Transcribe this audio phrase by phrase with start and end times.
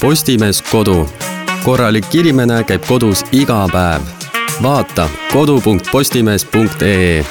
[0.00, 1.06] Postimees Kodu.
[1.64, 4.02] korralik inimene käib kodus iga päev.
[4.62, 7.24] vaata kodu.postimees.ee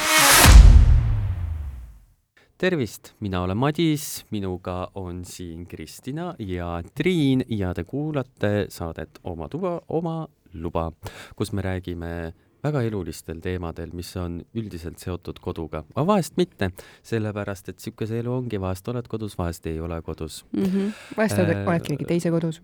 [2.57, 9.49] tervist, mina olen Madis, minuga on siin Kristina ja Triin ja te kuulate saadet Oma
[9.49, 10.91] tuba, oma luba,
[11.35, 16.71] kus me räägime väga elulistel teemadel, mis on üldiselt seotud koduga, aga vahest mitte,
[17.05, 20.63] sellepärast et niisugune see elu ongi, vahest oled kodus, vahest ei ole kodus mm.
[20.63, 21.03] -hmm.
[21.17, 22.61] vahest oled äh,, oled kellegi teise kodus.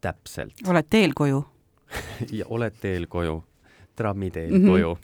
[0.00, 0.54] täpselt.
[0.68, 1.44] oled teel koju
[2.38, 3.44] ja oled teel koju,
[3.96, 4.98] trammiteel mm -hmm, koju.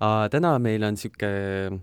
[0.30, 1.80] täna meil on niisugune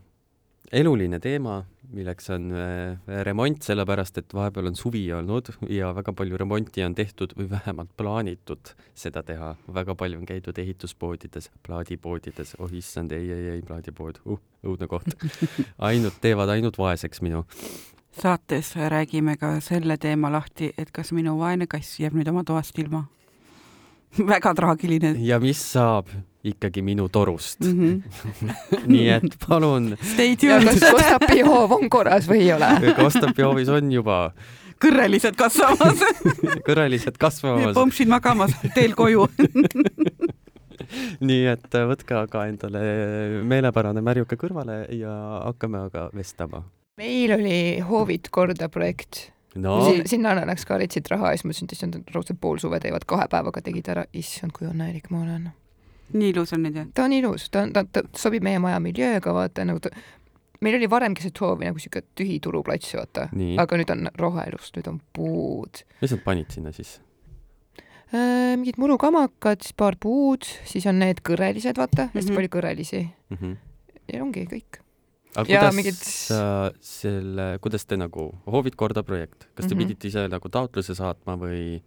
[0.71, 6.37] eluline teema, milleks on äh, remont, sellepärast et vahepeal on suvi olnud ja väga palju
[6.37, 9.55] remonti on tehtud või vähemalt plaanitud seda teha.
[9.73, 15.09] väga palju on käidud ehituspoodides, plaadipoodides, oh issand, ei, ei, ei, plaadipood uh,, õudne koht.
[15.89, 17.45] ainult, teevad ainult vaeseks minu.
[18.21, 22.77] saates räägime ka selle teema lahti, et kas minu vaene kass jääb nüüd oma toast
[22.79, 23.07] ilma
[24.33, 25.15] väga traagiline.
[25.17, 27.79] ja mis saab ikkagi minu torust mm.
[27.79, 28.53] -hmm.
[28.93, 29.95] nii et palun.
[30.13, 30.63] Stay tuned.
[30.63, 32.69] kas Kostapi hoov on korras või ei ole?
[33.01, 34.31] Kostapi hoovis on juba.
[34.79, 36.03] kõrrelised kasvamas
[36.67, 37.73] kõrrelised kasvamas.
[37.75, 39.27] pompsid magamas teel koju
[41.19, 42.79] nii et võtke aga endale
[43.43, 45.11] meelepärane märjuke kõrvale ja
[45.43, 46.63] hakkame aga vestlema.
[46.97, 49.81] meil oli Hoovid korda projekt no..
[50.05, 53.27] sinna läks ka retsit raha ja siis mõtlesin, et issand, raudselt pool suve teevad, kahe
[53.27, 55.49] päevaga tegid ära, issand, kui õnnelik ma olen
[56.13, 56.87] nii ilus on nüüd jah?
[56.95, 59.91] ta on ilus, ta on, ta, ta sobib meie maja miljööga, vaata nagu ta,
[60.65, 63.29] meil oli varem keset hoovi nagu siuke tühi turuplats, vaata,
[63.63, 65.83] aga nüüd on rohelust, nüüd on puud.
[66.01, 66.97] mis nad panid sinna siis
[68.13, 68.57] äh,?
[68.57, 72.21] mingid murukamakat, siis paar puud, siis on need kõrelised, vaata mm, -hmm.
[72.21, 73.37] hästi palju kõrelisi mm.
[73.41, 73.57] -hmm.
[74.13, 74.81] ja ongi kõik.
[75.35, 76.05] aga ja kuidas mingid...
[76.35, 79.87] äh, selle, kuidas te nagu, hoovid korda projekt, kas te mm -hmm.
[79.87, 81.81] pidite ise nagu taotluse saatma või?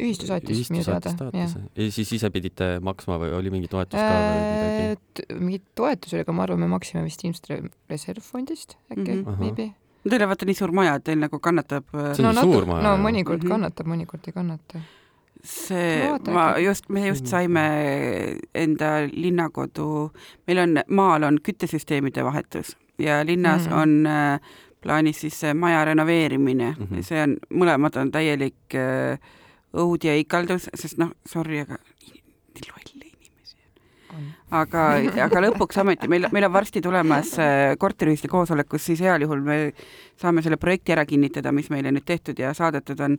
[0.00, 1.30] Ühistu saatis minu teada.
[1.34, 5.38] ja siis ise pidite maksma või oli mingi toetus ka või midagi?
[5.40, 9.38] mingit toetus oli, aga ma arvan, me maksime vist ilmselt reservfondist äkki mm, -hmm.
[9.40, 9.70] maybe.
[10.02, 11.84] Teil on vaata nii suur maja, et teil nagu kannatab.
[11.94, 12.82] Äh, see on no, suur maja.
[12.88, 13.54] no mõnikord mm -hmm.
[13.54, 14.82] kannatab, mõnikord ei kannata
[15.44, 17.64] see, ma just, me just saime
[18.54, 20.12] enda linnakodu,
[20.46, 23.82] meil on, maal on küttesüsteemide vahetus ja linnas mm -hmm.
[23.82, 24.40] on äh,
[24.82, 27.02] plaanis siis maja renoveerimine mm, -hmm.
[27.02, 29.18] see on, mõlemad on täielik äh,
[29.72, 33.56] õud ja ikaldus, sest noh, sorry, aga nii lolle inimesi
[34.12, 34.28] on.
[34.52, 34.86] Aga,
[35.26, 39.42] aga lõpuks ometi meil, meil on varsti tulemas äh, korteriühistu koosolek, kus siis heal juhul
[39.46, 39.58] me
[40.20, 43.18] saame selle projekti ära kinnitada, mis meile nüüd tehtud ja saadetud on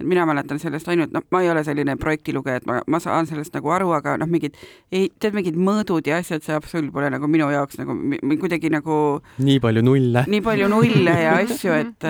[0.00, 3.28] et mina mäletan sellest ainult, noh, ma ei ole selline projektilugeja, et ma, ma saan
[3.30, 4.56] sellest nagu aru, aga noh, mingid,
[4.90, 7.94] ei, tead, mingid mõõdud ja asjad, see absoluut pole nagu minu jaoks nagu
[8.42, 8.96] kuidagi nagu
[9.44, 10.24] nii palju nulle.
[10.30, 12.08] nii palju nulle ja asju, et,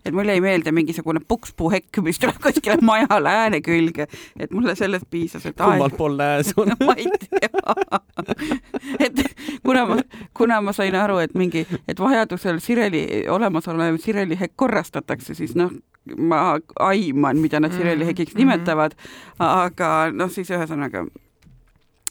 [0.00, 4.08] et mulle ei meeldi mingisugune pukspuuhekk, mis tuleb kuskile maja lääne külge,
[4.40, 8.15] et mulle sellest piisas, et kummal pool lääs on ma ei tea.
[9.04, 9.20] et
[9.64, 9.98] kuna ma,
[10.34, 15.72] kuna ma sain aru, et mingi, et vajadusel Sireli, olemasolev Sireli hekk korrastatakse, siis noh,
[16.18, 18.12] ma aiman, mida nad Sireli mm-hmm.
[18.14, 18.96] hekiks nimetavad,
[19.42, 21.06] aga noh, siis ühesõnaga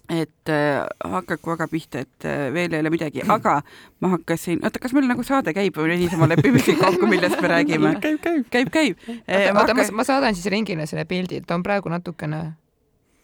[0.10, 3.60] et äh, hakaku väga pihta, et äh, veel ei ole midagi, aga
[4.04, 7.52] ma hakkasin, oota, kas meil nagu saade käib või niisama lepime kõik kokku, millest me
[7.52, 7.96] räägime?
[8.06, 8.50] käib, käib.
[8.54, 9.08] käib, käib.
[9.10, 12.44] oota, oota, ma, saadan siis ringile selle pildi, ta on praegu natukene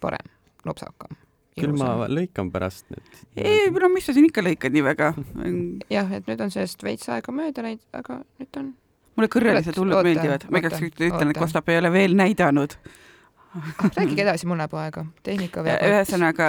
[0.02, 0.34] parem,
[0.66, 1.14] lopsakam.
[1.60, 3.22] Küll ma lõikan pärast nüüd.
[3.36, 5.14] ei, no mis sa siin ikka lõikad nii väga?
[5.98, 8.74] jah, et nüüd on sellest veits aega mööda läinud, aga nüüd on
[9.20, 12.78] mulle kõrrelised hullud meeldivad, ma igaks juhuks ütlen, et Kostap ei ole veel näidanud
[13.98, 15.82] rääkige edasi, mul läheb aega, tehnika veab.
[15.84, 16.48] ühesõnaga,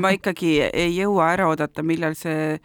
[0.00, 2.56] ma ikkagi ei jõua ära oodata, millal see,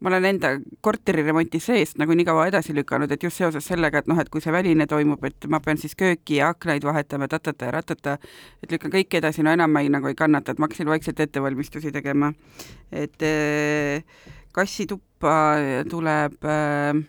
[0.00, 0.50] ma olen enda
[0.84, 4.42] korteriremonti seest nagu nii kaua edasi lükanud, et just seoses sellega, et noh, et kui
[4.44, 8.18] see väline toimub, et ma pean siis kööki ja aknaid vahetama, tatata ja ratata,
[8.62, 11.20] et lükkan kõike edasi, no enam ma ei nagu ei kannata, et ma hakkasin vaikselt
[11.24, 12.32] ettevalmistusi tegema.
[12.92, 14.04] et äh,
[14.52, 15.34] kassituppa
[15.90, 17.04] tuleb äh,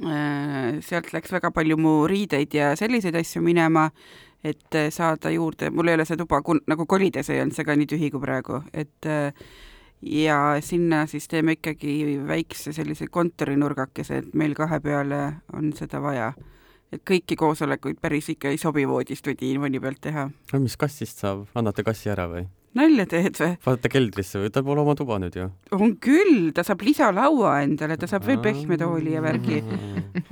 [0.00, 3.90] Äh, sealt läks väga palju mu riideid ja selliseid asju minema,
[4.42, 7.66] et äh, saada juurde, mul ei ole see tuba kun-, nagu kolides ei olnud see
[7.68, 9.36] ka nii tühi kui praegu, et äh,
[10.02, 15.22] ja sinna siis teeme ikkagi väikse sellise kontorinurgakese, et meil kahe peale
[15.52, 16.32] on seda vaja.
[16.92, 20.30] et kõiki koosolekuid päris ikka ei sobi voodist või diivani pealt teha.
[20.58, 22.46] mis kassist saab, annate kassi ära või?
[22.78, 23.56] Nalja teed või?
[23.66, 25.48] vaata keldrisse või, tal pole oma tuba nüüd ju.
[25.76, 29.60] on küll, ta saab lisalaua endale, ta saab veel pehme tooli ja värgi.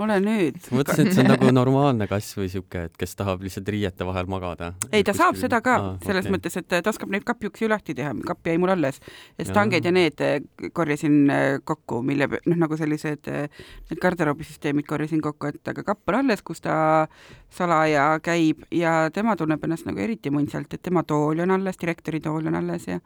[0.01, 0.61] ole nüüd.
[0.73, 4.31] mõtlesin, et see on nagu normaalne kass või sihuke, et kes tahab lihtsalt riiete vahel
[4.33, 4.73] magada.
[4.89, 6.37] ei, ta saab seda ka ah, selles okay.
[6.37, 9.03] mõttes, et ta oskab neid kapiuksi ju lahti teha, kapp jäi mul alles.
[9.39, 10.41] ja stanged ja need eh,
[10.73, 13.47] korjasin eh, kokku, mille noh, nagu sellised eh,
[13.91, 17.07] need garderoobisüsteemid korjasin kokku, et aga kapp on alles, kus ta
[17.53, 22.21] salaja käib ja tema tunneb ennast nagu eriti munsalt, et tema tool on alles, direktori
[22.21, 23.01] tool on alles ja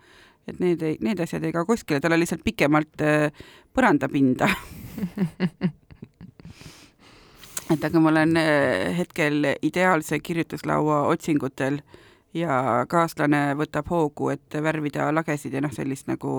[0.49, 3.31] et need ei, need asjad ei kao kuskile, tal on lihtsalt pikemalt äh,
[3.75, 4.49] põrandapinda
[7.73, 11.81] et aga ma olen äh, hetkel ideaalse kirjutuslaua otsingutel
[12.35, 16.35] ja kaaslane võtab hoogu, et värvida lagesid ja noh, sellist nagu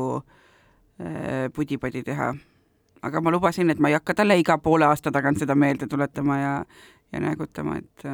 [1.01, 2.33] äh, pudi-padi teha.
[3.05, 6.37] aga ma lubasin, et ma ei hakka talle iga poole aasta tagant seda meelde tuletama
[6.39, 6.53] ja,
[7.11, 8.05] ja näägutama, et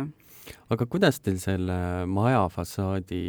[0.72, 1.76] aga kuidas teil selle
[2.10, 3.22] maja fassaadi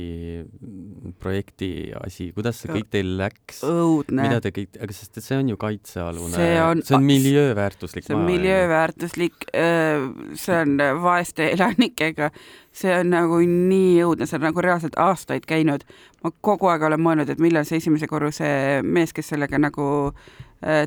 [1.23, 3.63] projekti asi, kuidas see kõik teil läks?
[3.67, 4.27] õudne.
[4.27, 8.17] mida te kõik, aga sest see on ju kaitsealune, see on, see on miljööväärtuslik see
[8.17, 12.31] on miljööväärtuslik, see on vaeste elanikega,
[12.75, 15.85] see on nagu nii õudne, see on nagu reaalselt aastaid käinud.
[16.23, 18.47] ma kogu aeg olen mõelnud, et millal see esimese korruse
[18.87, 19.91] mees, kes sellega nagu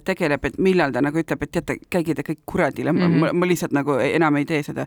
[0.07, 3.23] tegeleb, et millal ta nagu ütleb, et teate, käige te kõik kuradile mm, -hmm.
[3.25, 4.85] ma, ma lihtsalt nagu enam ei tee seda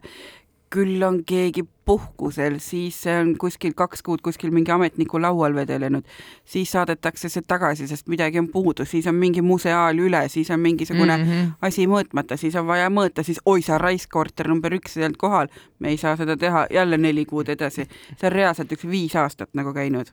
[0.70, 6.05] küll on keegi puhkusel, siis see on kuskil kaks kuud kuskil mingi ametniku laual vedelenud,
[6.44, 10.61] siis saadetakse see tagasi, sest midagi on puudu, siis on mingi museaal üle, siis on
[10.61, 11.53] mingisugune mm -hmm.
[11.62, 15.17] asi mõõtmata, siis on vaja mõõta, siis oi sa raisk, korter number üks ei olnud
[15.17, 15.49] kohal,
[15.79, 17.88] me ei saa seda teha, jälle neli kuud edasi.
[18.20, 20.12] see on reaalselt üks viis aastat nagu käinud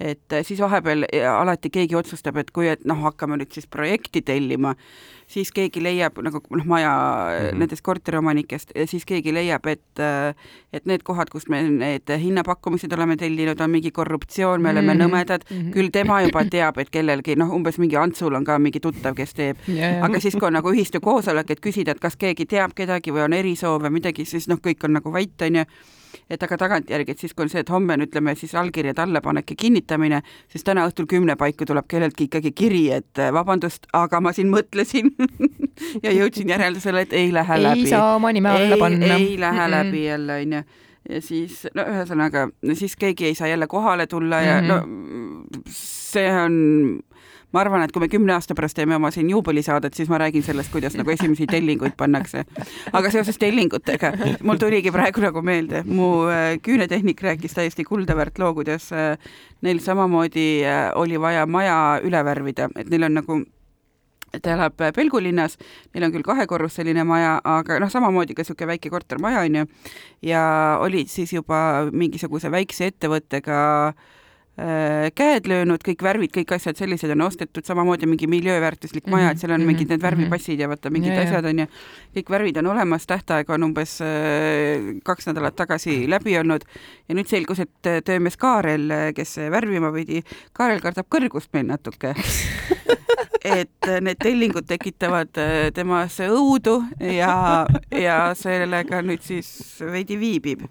[0.00, 3.66] et äh, siis vahepeal äh, alati keegi otsustab, et kui, et noh, hakkame nüüd siis
[3.70, 4.72] projekti tellima,
[5.30, 7.58] siis keegi leiab nagu noh, maja mm -hmm.
[7.60, 10.02] nendest korteriomanikest, siis keegi leiab, et
[10.72, 15.00] et need kohad, kust me need hinnapakkumised oleme tellinud, on mingi korruptsioon, me oleme mm
[15.00, 15.04] -hmm.
[15.04, 15.72] nõmedad mm, -hmm.
[15.72, 19.34] küll tema juba teab, et kellelgi noh, umbes mingi Antsul on ka mingi tuttav, kes
[19.34, 22.70] teeb yeah,, aga siis, kui on nagu ühistu koosolek, et küsida, et kas keegi teab
[22.74, 25.64] kedagi või on erisoov või midagi, siis noh, kõik on nagu vait, onju
[26.30, 29.50] et aga tagantjärgi, et siis, kui on see, et homme on, ütleme siis allkirjade allapanek
[29.50, 30.20] ja kinnitamine,
[30.52, 34.52] siis täna õhtul kümne paiku tuleb kelleltki ikkagi kiri, et eh, vabandust, aga ma siin
[34.52, 35.10] mõtlesin
[36.06, 37.88] ja jõudsin järeldusele, et ei lähe ei läbi.
[37.88, 39.16] ei saa oma nime alla panna.
[39.16, 39.76] ei lähe mm -mm.
[39.76, 40.62] läbi jälle, onju
[41.08, 44.72] ja siis no ühesõnaga, siis keegi ei saa jälle kohale tulla ja mm -hmm.
[44.72, 47.00] no see on
[47.52, 50.44] ma arvan, et kui me kümne aasta pärast teeme oma siin juubelisaadet, siis ma räägin
[50.46, 52.44] sellest, kuidas nagu esimesi tellinguid pannakse.
[52.92, 54.12] aga seoses tellingutega,
[54.46, 59.16] mul tuligi praegu nagu meelde, mu äh, küünetehnik rääkis täiesti kuldaväärt loo, kuidas äh,
[59.62, 63.40] neil samamoodi äh, oli vaja maja üle värvida, et neil on nagu
[64.30, 65.56] ta elab Pelgulinnas,
[65.94, 69.66] neil on küll kahekorruseline maja, aga noh, samamoodi ka niisugune väike kortermaja onju,
[70.22, 70.44] ja
[70.84, 73.58] olid siis juba mingisuguse väikse ettevõttega
[73.90, 74.19] Äh,
[75.16, 79.54] käed löönud, kõik värvid, kõik asjad sellised on ostetud, samamoodi mingi miljööväärtuslik maja, et seal
[79.54, 81.66] on mingid need mhm, värvipassid ja vaata mingid ja, asjad onju,
[82.18, 86.66] kõik värvid on olemas, tähtaeg on umbes äh, kaks nädalat tagasi läbi olnud
[87.08, 90.20] ja nüüd selgus, et äh, töömees Kaarel, kes värvima pidi,
[90.52, 92.12] Kaarel kardab kõrgust meil natuke
[93.44, 95.32] et need tellingud tekitavad
[95.74, 97.64] temas õudu ja,
[97.94, 99.48] ja sellega nüüd siis
[99.80, 100.66] veidi viibib.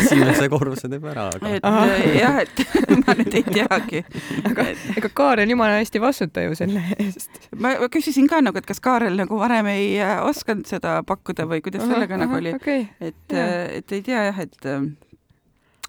[0.00, 1.84] esimese korruse teeb ära, aga.
[2.16, 2.64] jah, et
[3.06, 4.02] ma nüüd ei teagi.
[4.50, 4.66] aga
[4.96, 7.48] ega Kaarel jumala hästi vastuta ju selle eest.
[7.58, 11.62] ma küsisin ka nagu, et kas Kaarel nagu varem ei äh, osanud seda pakkuda või
[11.64, 14.86] kuidas aha, sellega aha, nagu oli okay., et, äh, et ei tea jah, et äh,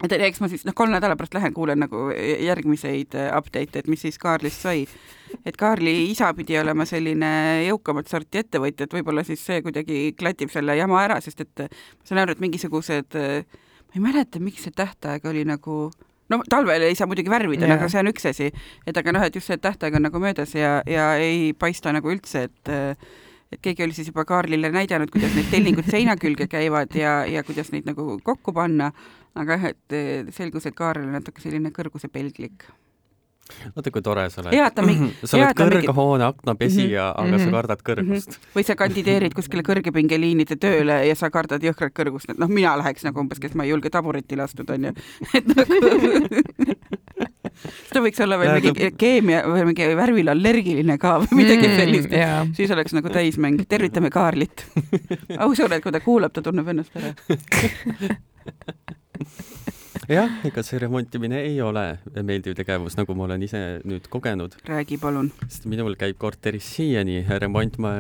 [0.05, 4.03] et eks ma siis noh, kolme nädala pärast lähen kuulen nagu järgmiseid update'e, et mis
[4.05, 4.83] siis Kaarlist sai.
[5.45, 7.31] et Kaarli isa pidi olema selline
[7.65, 12.05] jõukamat sorti ettevõtja, et võib-olla siis see kuidagi klatib selle jama ära, sest et ma
[12.05, 15.87] saan aru, et mingisugused, ma ei mäleta, miks see tähtaeg oli nagu
[16.29, 18.49] no talvel ei saa muidugi värvida yeah., aga see on üks asi,
[18.87, 22.11] et aga noh, et just see tähtaeg on nagu möödas ja, ja ei paista nagu
[22.13, 22.73] üldse, et
[23.47, 27.45] et keegi oli siis juba Kaarlile näidanud, kuidas need tellingud seina külge käivad ja, ja
[27.47, 28.91] kuidas neid nagu kokku panna,
[29.39, 32.67] aga jah, et selgus, et Kaarel on natuke selline kõrgusepelglik
[33.75, 34.81] vaata, kui tore sa oled.
[34.85, 35.09] mingi.
[35.29, 37.21] sa oled kõrghoone aknapesija mm, -hmm.
[37.21, 37.45] aga mm -hmm.
[37.45, 38.37] sa kardad kõrgust mm.
[38.37, 38.55] -hmm.
[38.55, 43.03] või sa kandideerid kuskile kõrgepingeliinide tööle ja sa kardad jõhkrat kõrgust, et noh, mina läheks
[43.03, 44.93] nagu umbes, kes ma ei julge taburetile astuda, onju.
[45.37, 45.73] et nagu
[47.93, 52.09] ta võiks olla veel mingi keemia või mingi värvile allergiline ka või midagi mm, sellist
[52.11, 52.47] mm, yeah.
[52.57, 53.65] siis oleks nagu täismäng.
[53.69, 54.65] tervitame Kaarlit.
[55.37, 57.13] ma usun, et kui ta kuulab, ta tunneb ennast ära
[60.11, 61.85] jah, ega see remontimine ei ole
[62.15, 64.55] meeldiv tegevus, nagu ma olen ise nüüd kogenud.
[64.67, 65.31] räägi palun.
[65.47, 67.93] sest minul käib korteris siiani remont, ma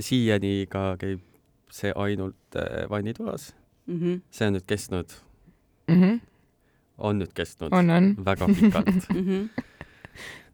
[0.00, 1.24] siiani ka käib
[1.70, 3.54] see ainult äh, vannitoas
[3.86, 3.98] mm.
[4.00, 4.20] -hmm.
[4.30, 5.16] see on nüüd kestnud
[5.88, 6.20] mm -hmm.
[6.98, 7.72] on nüüd kestnud
[8.24, 9.24] väga pikalt mm.
[9.26, 9.74] -hmm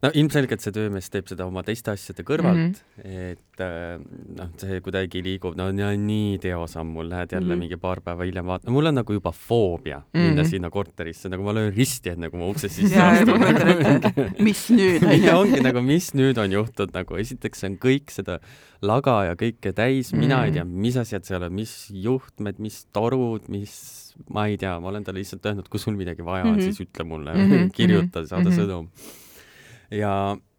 [0.02, 3.28] no ilmselgelt see töömees teeb seda oma teiste asjade kõrvalt mm, -hmm.
[3.30, 4.00] et äh,
[4.38, 7.62] noh, see kuidagi liigub, no nii teosammul, lähed jälle mm -hmm.
[7.62, 10.26] mingi paar päeva hiljem vaatama, mul on nagu juba foobia mm -hmm.
[10.26, 13.38] minna sinna korterisse, nagu ma löön risti enne, kui ma ukse sisse astun
[14.42, 18.40] mis nüüd on ja ongi nagu, mis nüüd on juhtunud, nagu esiteks on kõik seda
[18.82, 20.47] laga ja kõike täis, mina mm -hmm.
[20.47, 24.88] ei tea, mis asjad seal on, mis juhtmed, mis torud, mis ma ei tea, ma
[24.88, 26.62] olen talle lihtsalt öelnud, kui sul midagi vaja on mm, -hmm.
[26.62, 27.71] siis ütle mulle mm, -hmm.
[27.78, 28.61] kirjuta, saada mm -hmm.
[28.61, 28.88] sõnum
[29.92, 30.12] ja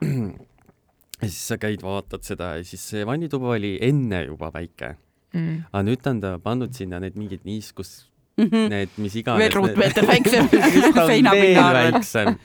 [1.23, 4.95] ja siis sa käid, vaatad seda ja siis see vannituba oli enne juba väike
[5.33, 5.69] mm..
[5.71, 7.93] aga nüüd on ta pannud sinna need mingid niiskus
[8.37, 8.67] mm, -hmm.
[8.73, 9.39] need mis iganes.
[9.43, 11.93] veel ruutmeeter väiksem seinapinna arvel.
[11.93, 12.35] väiksem.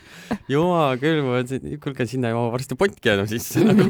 [0.49, 3.89] jumal küll, ma mõtlesin, et kuulge, sinna ei mahu varsti pontki enam sisse nagu.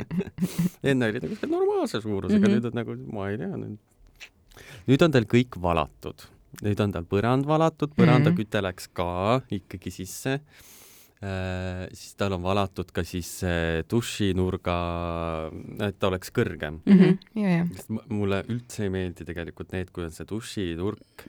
[0.90, 2.54] enne oli nagu normaalse suurusega mm, -hmm.
[2.58, 3.80] nüüd on nagu, ma ei tea nüüd.
[4.90, 6.28] nüüd on tal kõik valatud,
[6.62, 8.68] nüüd on tal põrand valatud, põrandaküte mm -hmm.
[8.68, 10.40] läks ka ikkagi sisse
[11.94, 13.30] siis tal on valatud ka siis
[13.90, 14.76] dušinurga,
[15.86, 16.98] et ta oleks kõrgem mm.
[16.98, 17.40] -hmm.
[17.40, 18.02] Ja, ja.
[18.08, 21.26] mulle üldse ei meeldi tegelikult need, kui on see dušinurk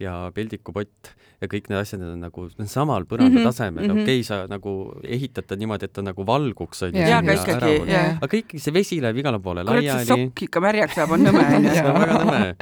[0.00, 1.10] ja peldikupott
[1.40, 3.48] ja kõik need asjad, need on nagu samal põranda mm -hmm.
[3.48, 4.72] tasemel mm -hmm., okei okay,, sa nagu
[5.04, 7.00] ehitad ta niimoodi, et ta nagu valguks onju.
[8.20, 10.04] aga ikkagi, see vesi läheb igale poole laiali.
[10.04, 11.72] sokk ikka märjaks saab, on nõme onju.
[11.76, 12.56] see on väga nõme,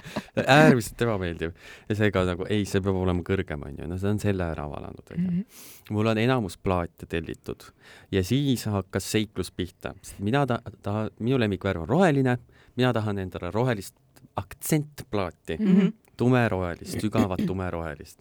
[0.46, 1.52] äärmiselt ebameeldiv.
[1.88, 5.14] ja seega nagu ei, see peab olema kõrgem onju, no see on selle ära valanud
[5.16, 5.38] onju mm.
[5.38, 5.90] -hmm.
[5.90, 7.66] mul on enamus plaate tellitud
[8.12, 12.38] ja siis hakkas seiklus pihta, sest mina ta-, ta, minu lemmikvärv on roheline,
[12.76, 13.94] mina tahan endale rohelist
[14.36, 15.66] aktsentplaati mm.
[15.66, 18.20] -hmm tumerohelist, sügavat tumerohelist.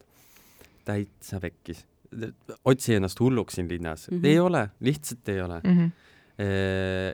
[0.86, 1.86] täitsa pekkis.
[2.66, 4.18] otsi ennast hulluks siin linnas mm.
[4.18, 4.26] -hmm.
[4.28, 5.78] ei ole, lihtsalt ei ole mm.
[5.78, 5.92] -hmm.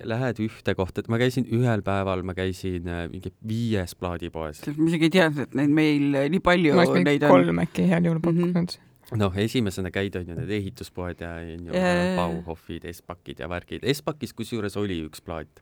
[0.03, 4.62] Lähed ühte kohta, et ma käisin ühel päeval, ma käisin äh, mingi viies plaadipoes.
[4.77, 7.29] ma isegi ei teadnud, et neid meil nii palju ma neid on.
[7.29, 8.65] kolm äkki heal juhul pakkunud mm.
[8.65, 12.15] -hmm noh, esimesena käid, on ju, need ehituspoed ja on ju yeah.
[12.17, 13.83] Bauhofid, Espakid ja värgid.
[13.83, 15.62] Espakis kusjuures oli üks plaat.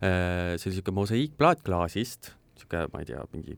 [0.00, 3.56] Äh, see oli niisugune mosaiikplaat klaasist niisugune, ma ei tea, mingi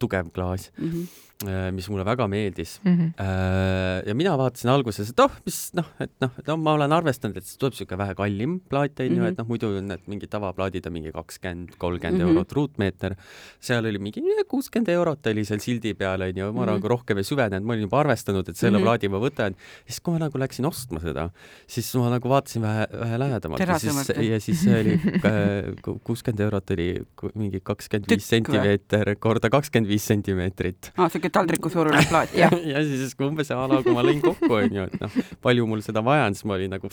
[0.00, 1.72] tugev klaas mm, -hmm.
[1.76, 2.96] mis mulle väga meeldis mm.
[2.96, 4.08] -hmm.
[4.08, 7.36] ja mina vaatasin alguses, et oh, mis noh, et noh, et no ma olen arvestanud,
[7.36, 9.38] et tuleb niisugune vähe kallim plaat, onju, et mhm.
[9.38, 12.30] noh, muidu on need mingid tavaplaadid on mingi kakskümmend, kolmkümmend mhm.
[12.30, 13.16] eurot ruutmeeter.
[13.60, 17.66] seal oli mingi kuuskümmend eurot oli seal sildi peal, onju, ma nagu rohkem ei süvenenud,
[17.66, 19.56] ma olin juba arvestanud, et selle plaadi ma võtan.
[19.86, 21.30] siis, kui ma nagu läksin ostma seda,
[21.70, 26.40] siis ma nagu vaatasin vähe, vähe lähedamalt ja siis, ja siis see oli äh, kuuskümmend
[26.46, 26.88] eurot oli
[27.34, 30.92] mingi kakskümmend viis sentimeeter korda kakskümmend viis sentimeetrit.
[30.96, 32.54] aa, siuke taldriku suurune plaat, jah?
[32.72, 36.04] ja siis umbes a la, kui ma lõin kokku, onju, et noh, palju mul seda
[36.06, 36.90] vaja on, siis ma olin nagu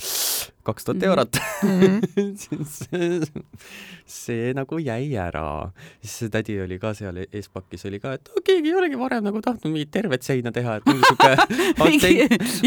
[0.67, 1.07] kaks tuhat mhm.
[1.09, 1.99] eurot mm.
[2.13, 3.43] -hmm.
[4.05, 5.71] see nagu jäi ära.
[6.01, 9.41] siis see tädi oli ka seal Espakis oli ka, et keegi ei olegi varem nagu
[9.41, 11.31] tahtnud mingit tervet seina teha, et mingi siuke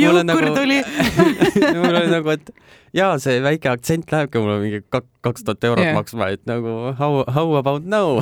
[0.04, 0.80] jõukur nagu, tuli
[1.80, 2.54] mul oli nagu, et
[2.96, 5.96] jaa, see väike aktsent lähebki mulle mingi kaks tuhat eurot yeah.
[5.98, 8.20] maksma, et nagu how, how about no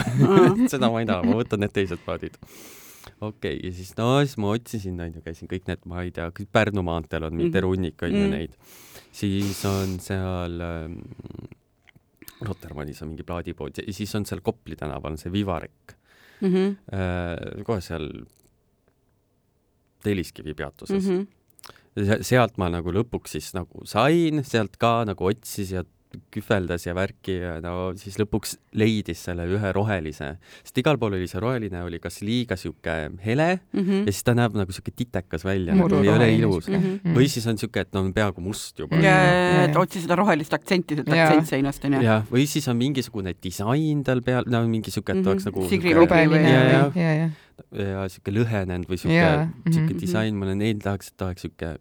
[0.69, 2.39] seda ma ei taha, ma võtan need teised plaadid
[3.21, 6.31] okei okay,, ja siis no siis ma otsisin, onju, käisin kõik need, ma ei tea,
[6.53, 8.35] Pärnu maanteel on mingi terve hunnik onju mm.
[8.35, 8.57] neid.
[9.13, 10.99] siis on seal ähm,
[12.47, 15.97] Rotermannis on mingi plaadipood ja siis on seal Kopli tänaval on see Vivarek
[16.41, 16.49] mm.
[16.53, 16.77] -hmm.
[16.95, 18.09] Äh, kohe seal
[20.03, 21.27] Telliskivi peatuses mm.
[21.97, 22.23] -hmm.
[22.23, 25.85] sealt ma nagu lõpuks siis nagu sain, sealt ka nagu otsis ja
[26.33, 30.31] kühveldas ja värki ja no siis lõpuks leidis selle ühe rohelise,
[30.65, 34.07] sest igal pool oli see roheline oli kas liiga sihuke hele mm -hmm.
[34.07, 36.69] ja siis ta näeb nagu sihuke titekas välja, nagu ei ole ilus.
[36.69, 36.75] Mm.
[36.75, 37.17] -hmm.
[37.17, 38.97] või siis on sihuke, et on peaaegu must juba.
[38.97, 42.03] et otsi seda rohelist aktsenti sealt aktsentsseinast onju.
[42.03, 45.95] jah, või siis on mingisugune disain tal peal, no mingi sihuke, et oleks nagu Sigri
[45.95, 47.29] Rubeline ja, ja, ja,
[47.85, 50.01] ja, sihuke lõhenenud või sihuke, sihuke mhm.
[50.01, 51.77] disain, ma neil tahaks, et ta oleks sihuke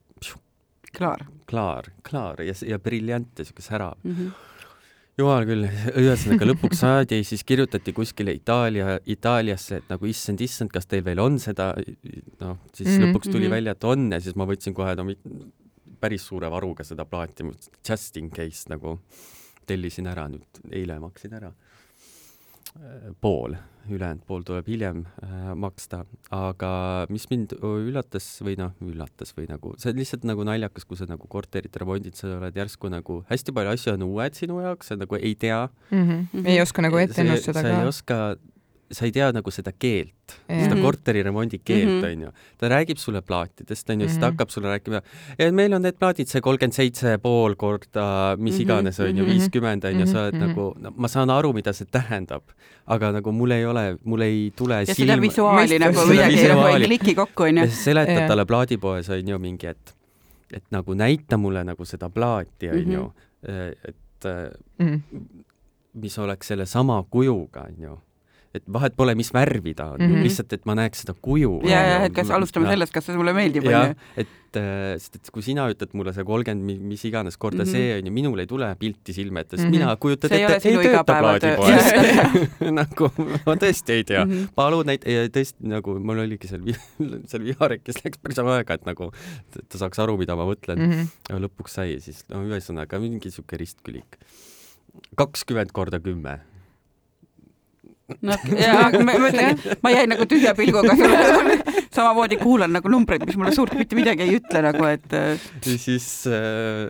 [0.97, 4.13] klaar, klaar, klaar ja, ja briljant ja siuke särav mm.
[4.19, 4.53] -hmm
[5.17, 5.65] jumal küll,
[5.97, 11.17] ühesõnaga lõpuks saadi, siis kirjutati kuskile Itaalia, Itaaliasse, et nagu issand, issand, kas teil veel
[11.23, 13.07] on seda, noh, siis mm -hmm.
[13.07, 13.55] lõpuks tuli mm -hmm.
[13.55, 15.07] välja, et on ja siis ma võtsin kohe no
[15.99, 17.43] päris suure varuga seda plaati,
[17.89, 18.99] just in case nagu
[19.65, 21.51] tellisin ära nüüd, eile maksin ära
[23.21, 23.55] pool,
[23.87, 26.01] ülejäänud pool tuleb hiljem äh, maksta,
[26.33, 26.71] aga
[27.13, 31.07] mis mind üllatas või noh, üllatas või nagu, see on lihtsalt nagu naljakas, kui sa
[31.09, 34.99] nagu korterit remondid, sa oled järsku nagu, hästi palju asju on uued sinu jaoks, sa
[34.99, 36.03] nagu ei tea mm.
[36.03, 36.45] -hmm.
[36.47, 37.67] ei oska nagu ette ennustada ka.
[37.67, 38.21] sa ei oska
[38.91, 40.81] sa ei tea nagu seda keelt, seda mhm.
[40.85, 42.05] korteriremondi keelt, mhm.
[42.07, 42.29] onju.
[42.59, 44.35] ta räägib sulle plaatidest, onju, siis ta mhm.
[44.35, 45.01] hakkab sulle rääkima,
[45.35, 50.07] et meil on need plaadid, see kolmkümmend seitse pool korda mis iganes, onju, viiskümmend, onju,
[50.07, 52.47] sa oled nagu, no ma saan aru, mida see tähendab,
[52.95, 55.17] aga nagu mul ei ole, mul ei tule ja silma.
[55.17, 57.67] seda visuaali nagu midagi ei kliki kokku, onju.
[57.83, 59.95] seletad talle plaadipoes, onju, mingi, et,
[60.53, 63.05] et nagu näita mulle nagu seda plaati, onju,
[63.43, 64.99] et mm -hmm.
[65.93, 67.97] mis oleks sellesama kujuga, onju
[68.59, 70.25] et vahet pole, mis värvi ta on mm, -hmm.
[70.27, 71.61] lihtsalt, et ma näeks seda kuju.
[71.69, 72.75] ja, ja et kas alustame ja.
[72.75, 73.95] sellest, kas see sulle meeldib, onju.
[74.23, 77.71] et, äh, sest et kui sina ütled mulle see kolmkümmend mis iganes korda mm -hmm.
[77.71, 79.79] see onju, minul ei tule pilti silme ette, sest mm -hmm.
[79.79, 81.85] mina kujutad ette, ei tööta plaadipoes
[82.81, 83.11] nagu
[83.45, 84.31] ma tõesti ei tea mm.
[84.31, 84.49] -hmm.
[84.55, 86.61] palun näit-, tõesti nagu mul oligi seal,
[87.29, 89.11] seal Viharekis läks päris aega, et nagu,
[89.69, 90.91] ta saaks aru, mida ma mõtlen mm.
[90.91, 91.47] -hmm.
[91.47, 94.19] lõpuks sai siis, no ühesõnaga mingi siuke ristkülik
[95.17, 96.39] kakskümmend korda kümme
[98.23, 100.95] noh, ja ma, ma ütlengi, ma jäin nagu tühja pilguga
[101.97, 105.07] samamoodi kuulan nagu numbreid, mis mulle suurt mitte midagi ei ütle nagu, et.
[105.11, 106.87] Ja siis äh,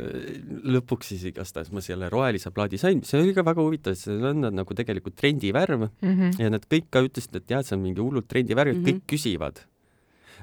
[0.76, 4.50] lõpuks siis igastahes ma selle rohelise plaadi sain, see oli ka väga huvitav, see on
[4.52, 6.36] nagu tegelikult trendivärv mm -hmm.
[6.44, 8.88] ja nad kõik ka ütlesid, et jah, see on mingi hullult trendivärv mm, -hmm.
[8.88, 9.66] kõik küsivad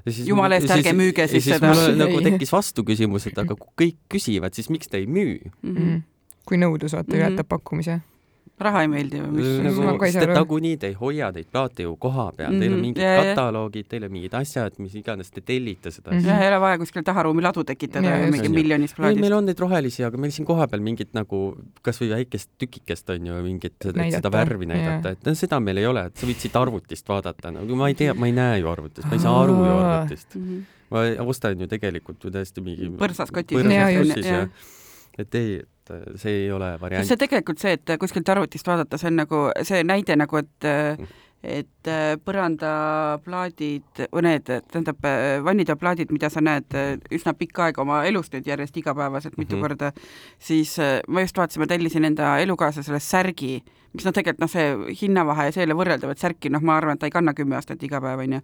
[0.05, 1.73] jumala eest, ärge müüge siis seda.
[1.97, 5.77] nagu tekkis vastuküsimus, et aga kui kõik küsivad, siis miks te ei müü mm?
[5.77, 6.03] -hmm.
[6.45, 7.49] kui nõudlus vaata ületab mm -hmm.
[7.49, 8.01] pakkumise
[8.63, 9.49] raha ei meeldi või mis?
[9.65, 12.61] nagu, sest et nagunii te ei hoia neid plaate ju koha peal mm, -hmm.
[12.63, 12.85] teil on mhm.
[12.87, 16.19] mingid ja, kataloogid, teil on mingid asjad, mis iganes, te tellite seda mm.
[16.19, 16.29] -hmm.
[16.29, 19.21] jah, ei ole vaja kuskil taharuumi ladu tekitada ja, ja mingi miljonist plaadist.
[19.21, 21.41] meil on neid rohelisi, aga meil siin kohapeal mingit nagu
[21.83, 26.07] kasvõi väikest tükikest on ju mingit, seda värvi näidata, et no seda meil ei ole,
[26.13, 29.09] et sa võid siit arvutist vaadata, no ma ei tea, ma ei näe ju arvutist,
[29.11, 30.47] ma ei saa aru ju arvutist mm.
[30.47, 30.63] -hmm.
[30.95, 33.59] ma ostan ju tegelikult ju täiesti mingi põrsas kotis.
[33.59, 34.49] põrsas kotis ja, ja
[35.19, 37.07] et ei, et äh, see ei ole variant.
[37.07, 41.13] see tegelikult see, et kuskilt arvutist vaadata, see on nagu see näide nagu, et mm.
[41.45, 46.77] et äh, põrandaplaadid või need, tähendab äh, vannitoaplaadid, mida sa näed
[47.13, 49.69] üsna pikka aega oma elust nüüd järjest igapäevaselt mitu mm -hmm.
[49.69, 49.93] korda,
[50.39, 50.77] siis
[51.09, 53.63] ma just vaatasin, ma tellisin enda elukaaslasele särgi
[53.95, 56.77] mis noh, tegelikult noh, see hinnavahe ja see ei ole võrreldav, et särki noh, ma
[56.81, 58.41] arvan, et ta ei kanna kümme aastat iga päev, onju.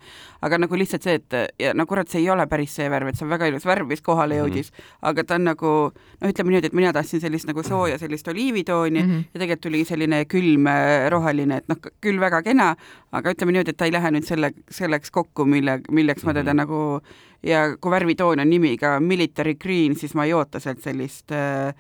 [0.47, 3.19] aga nagu lihtsalt see, et ja no kurat, see ei ole päris see värv, et
[3.19, 4.45] see on väga ilus värv, mis kohale mhm.
[4.45, 5.09] jõudis mm, -hmm.
[5.11, 9.03] aga ta on nagu noh, ütleme niimoodi, et mina tahtsin sellist nagu sooja sellist oliivitooni
[9.03, 9.25] mm -hmm.
[9.35, 12.77] ja tegelikult tuli selline külm äh, roheline, et noh, küll väga kena,
[13.13, 16.55] aga ütleme niimoodi, et ta ei lähe nüüd selle, selleks kokku, mille, milleks ma teda
[16.55, 16.63] mm -hmm.
[16.63, 17.03] nagu
[17.43, 21.75] ja kui värvitoon on nimiga military green, siis ma ei oota sealt sellist äh,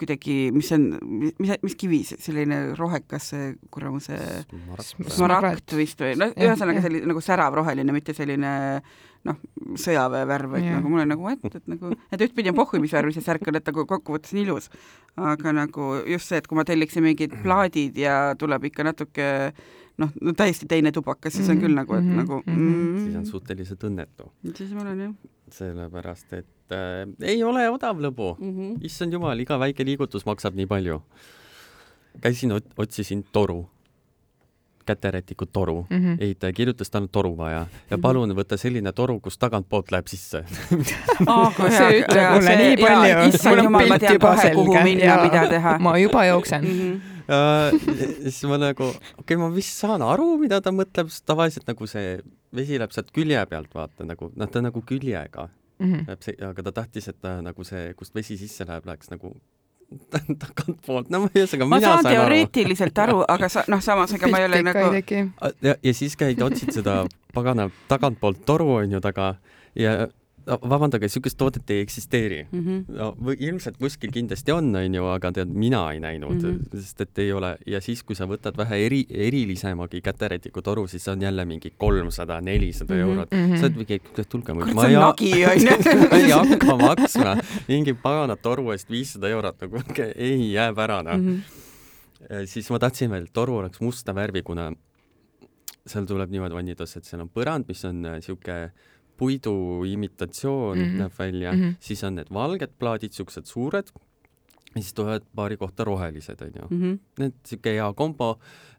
[0.00, 4.16] kuidagi, mis on, mis, mis kivi see, selline rohekas, see kuramuse
[5.12, 8.52] smaragd vist või noh, ühesõnaga selline nagu särav roheline, mitte selline
[9.28, 9.40] noh,
[9.80, 10.78] sõjaväevärv, et ja.
[10.78, 13.44] nagu mul on nagu, et, et nagu, et ühtpidi on pohhu, mis värvi see särk
[13.50, 14.70] on, et nagu kokkuvõttes on ilus.
[15.20, 19.28] aga nagu just see, et kui ma telliksin mingid plaadid ja tuleb ikka natuke
[20.00, 22.22] noh, no täiesti teine tubakas, siis on küll nagu, et mm -hmm.
[22.22, 23.04] nagu mm, -hmm.
[23.04, 24.30] siis on suhteliselt õnnetu.
[24.54, 25.14] siis ma olen jah.
[25.56, 28.54] Sellepärast, et äh, ei ole odav lõbu mm.
[28.54, 28.78] -hmm.
[28.86, 31.02] issand jumal, iga väike liigutus maksab nii palju.
[32.20, 33.68] käisin, otsisin toru
[34.86, 35.96] käterätiku toru mm.
[35.96, 36.16] -hmm.
[36.20, 38.00] ehitaja kirjutas, tal on toru vaja ja mhm.
[38.00, 40.44] palun võta selline toru, kus tagantpoolt läheb sisse
[41.26, 43.28] oh, see ütleb mulle nii palju.
[43.28, 45.78] issand jumal, ma tean kohe, kuhu minna, mida teha.
[45.78, 46.78] ma juba jooksen mm.
[46.80, 47.70] -hmm ja
[48.22, 51.86] siis ma nagu, okei okay,, ma vist saan aru, mida ta mõtleb, sest tavaliselt nagu
[51.90, 52.18] see
[52.56, 55.94] vesi läheb sealt külje pealt, vaata nagu, noh, ta on nagu küljega mm.
[55.94, 56.46] -hmm.
[56.50, 59.34] aga ta tahtis, et ta nagu see, kust vesi sisse läheb, läheks nagu
[60.44, 64.62] tagantpoolt, no ühesõnaga ma saan teoreetiliselt aru, aga sa, noh, samas ega ma ei ole
[64.62, 64.86] nagu
[65.62, 67.02] ja, ja siis käid, otsid seda
[67.34, 69.34] pagana tagantpoolt toru onju taga
[69.74, 70.08] ja
[70.58, 72.60] vabandage, niisugust toodet ei eksisteeri mm.
[72.60, 72.96] -hmm.
[72.96, 76.80] no ilmselt kuskil kindlasti on, onju, aga tead, mina ei näinud mm, -hmm.
[76.80, 81.08] sest et ei ole ja siis, kui sa võtad vähe eri, erilisemagi käterätiku toru, siis
[81.08, 83.46] on jälle mingi kolmsada, nelisada mhm, eurot mm.
[83.46, 83.56] -hmm.
[83.60, 84.74] sa oled mingi, tulge muidu.
[84.74, 84.96] ma ei,
[86.10, 87.36] ma ei hakka maksma
[87.68, 89.82] mingi pagana toru eest viissada eurot, nagu
[90.16, 91.40] ei, jääb ära noh mm.
[91.40, 92.46] -hmm.
[92.46, 94.72] siis ma tahtsin veel, et toru oleks musta värvi, kuna
[95.86, 98.70] seal tuleb niimoodi vannitas, et seal on põrand, mis on niisugune äh,
[99.20, 101.02] puidu imitatsioon mm -hmm.
[101.04, 101.74] näeb välja mm, -hmm.
[101.80, 103.92] siis on need valged plaadid, siuksed suured,
[104.74, 106.82] ja siis tulevad paari kohta rohelised, onju mm.
[106.82, 106.98] -hmm.
[107.18, 108.30] Need siuke hea kombo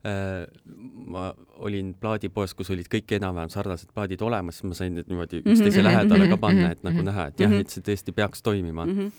[0.05, 0.47] äh,.
[1.05, 1.33] ma
[1.67, 5.81] olin plaadipoes, kus olid kõik enam-vähem sarnased plaadid olemas, siis ma sain need niimoodi üksteise
[5.81, 5.91] mm -hmm.
[5.91, 7.05] lähedale ka panna, et nagu mhm.
[7.05, 8.97] näha, et jah, et see tõesti peaks toimima mm.
[8.97, 9.11] -hmm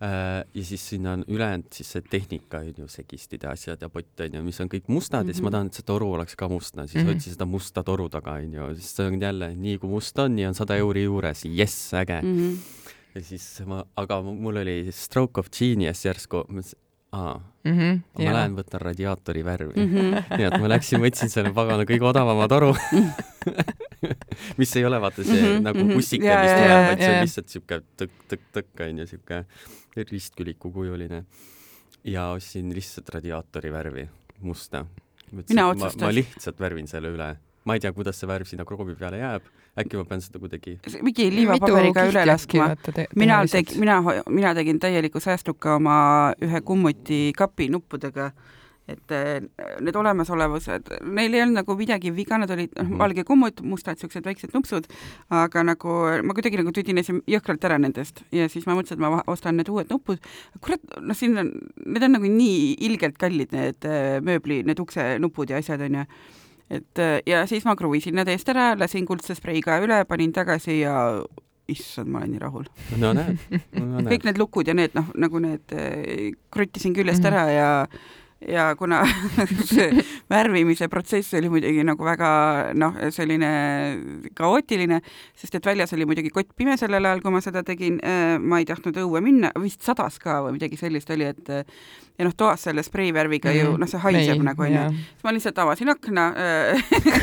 [0.00, 4.20] ja siis sinna on ülejäänud siis see tehnika, on ju, segistid ja asjad ja pott,
[4.24, 5.28] on ju, mis on kõik mustad mm -hmm.
[5.28, 5.52] ja siis ma mhm.
[5.52, 7.16] tahan, et see toru oleks ka mustne, siis mm -hmm.
[7.16, 10.36] otsi seda musta toru taga, on ju, siis see on jälle nii kui must on,
[10.36, 12.36] nii on sada euri juures, jess, äge mm.
[12.38, 12.56] -hmm.
[13.14, 16.44] ja siis ma, aga mul oli stroke of genius järsku,
[17.12, 18.34] aa mm, -hmm, ma jah.
[18.34, 19.94] lähen võtan radiaatori värvi mm.
[19.94, 20.36] -hmm.
[20.36, 22.74] nii et ma läksin, võtsin selle pagana kõige odavama toru
[24.60, 26.42] mis ei ole vaata see mm -hmm, nagu bussike mm, -hmm.
[26.46, 29.44] mis tuleb, vaid see on lihtsalt siuke tõkk-tõkk-tõkk onju, siuke
[30.10, 31.24] ristküliku kujuline.
[32.04, 34.08] ja ostsin lihtsalt radiaatori värvi,
[34.40, 34.86] musta.
[35.32, 36.08] mina otsustan.
[36.08, 39.48] ma lihtsalt värvin selle üle ma ei tea, kuidas see värv sinna kroovi peale jääb,
[39.78, 42.70] äkki ma pean seda kuidagi mingi liivapaberiga üle laskma.
[43.20, 45.98] mina tegin, mina, mina tegin täieliku säästuka oma
[46.42, 48.30] ühe kummuti kapi nuppudega,
[48.90, 49.40] et eh,
[49.80, 52.98] need olemasolevused, neil ei olnud nagu midagi viga, nad olid mm -hmm.
[52.98, 54.88] valge kummut, mustad siuksed väiksed nupsud,
[55.30, 59.22] aga nagu ma kuidagi nagu tüdinesin jõhkralt ära nendest ja siis ma mõtlesin, et ma
[59.26, 60.18] ostan need uued nupud.
[60.60, 61.52] kurat, noh, siin on,
[61.86, 66.04] need on nagu nii ilgelt kallid, need eh, mööbli, need uksenupud ja asjad onju
[66.70, 70.80] et äh, ja siis ma kruviisin need eest ära, lasin kuldse spreiga üle, panin tagasi
[70.80, 70.94] ja
[71.70, 72.66] issand, ma olen nii rahul.
[73.00, 73.38] no näed
[73.78, 74.02] no,.
[74.10, 78.00] kõik need lukud ja need noh, nagu need äh, kruttisin küljest mm -hmm.
[78.48, 79.02] Ja kuna
[79.70, 82.30] see värvimise protsess oli muidugi nagu väga
[82.78, 83.50] noh, selline
[84.36, 85.00] kaootiline,
[85.36, 88.68] sest et väljas oli muidugi kottpime sellel ajal, kui ma seda tegin, äh, ma ei
[88.68, 91.52] tahtnud õue minna, vist sadas ka või midagi sellist oli, et
[92.20, 94.88] ja noh, toas selle spreivärviga ju noh, see haiseb Mei, nagu onju.
[94.92, 96.82] siis ma lihtsalt avasin akna äh,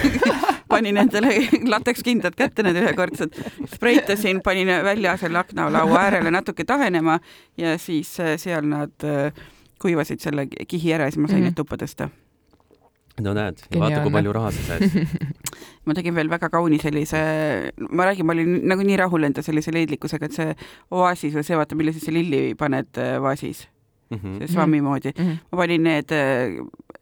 [0.72, 1.34] panin endale
[1.70, 3.38] latekskindad kätte, need ühekordsed,
[3.76, 7.20] spreitasin, panin välja selle aknalaua äärele natuke tahenema
[7.58, 9.32] ja siis äh, seal nad äh,
[9.88, 11.54] kuivasid selle kihi ära ja siis ma sain mm -hmm.
[11.54, 12.10] need tuppa tõsta.
[13.22, 15.08] no näed, vaata, kui palju raha sa said
[15.88, 17.18] ma tegin veel väga kauni sellise,
[17.90, 20.54] ma räägin, ma olin nagu nii rahul enda sellise leidlikkusega, et see
[20.92, 23.66] oaasis või see, vaata, mille sisse lilli paned äh, vaasis
[24.10, 24.38] mm, -hmm.
[24.40, 25.24] see svammi moodi mm.
[25.24, 25.38] -hmm.
[25.52, 26.58] ma panin need, äh,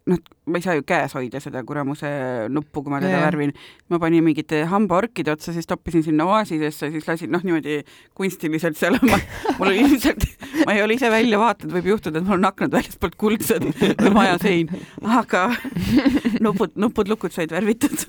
[0.06, 2.08] noh, ma ei saa ju käes hoida seda kuramuse
[2.50, 3.26] nuppu, kui ma teda yeah.
[3.26, 3.54] värvin.
[3.89, 9.00] ma panin mingite hambaorkide otsa, siis toppisin sinna oaasidesse, siis lasin noh, niimoodi kunstiliselt seal
[9.02, 9.20] ma,
[9.60, 10.26] mul oli ilmselt,
[10.65, 13.70] ma ei ole ise välja vaadanud, võib juhtuda, et mul on aknad väljaspoolt kuldsed
[14.02, 14.70] või maja sein,
[15.02, 15.50] aga
[16.46, 18.08] nupud, nupud-lukud said värvitud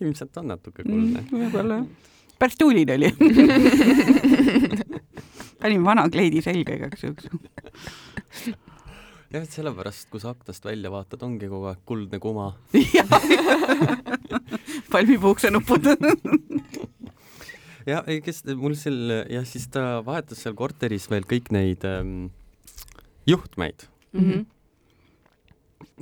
[0.00, 1.44] ilmselt on natuke kuldne mm,.
[1.44, 1.86] võib-olla jah.
[2.38, 3.10] päris tuuline oli
[5.64, 7.30] panin vana kleidi selga igaks juhuks.
[9.32, 12.52] Jah, et sellepärast, kui sa aknast välja vaatad, ongi kogu aeg kuldne kuma.
[14.92, 15.88] Palmipuuksenupud
[17.88, 22.28] ja ei, kes mul seal jah, siis ta vahetas seal korteris veel kõik neid ähm,
[23.26, 23.88] juhtmeid.
[24.14, 24.30] Mm.
[24.30, 24.46] -hmm.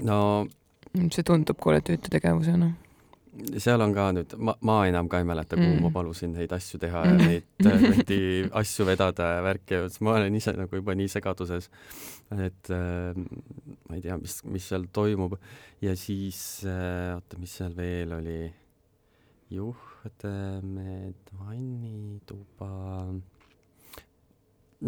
[0.05, 0.19] no
[1.15, 2.75] see tundub koletüütu tegevusena
[3.63, 5.83] seal on ka nüüd, ma, ma enam ka ei mäleta, kuhu mm.
[5.87, 10.17] ma palusin neid asju teha ja neid kuradi äh, asju vedada ja värki ja ma
[10.19, 11.71] olen ise nagu juba nii segaduses,
[12.37, 15.39] et äh, ma ei tea, mis, mis seal toimub.
[15.85, 18.41] ja siis äh,, oota, mis seal veel oli?
[19.53, 22.71] juhtmed, vannituba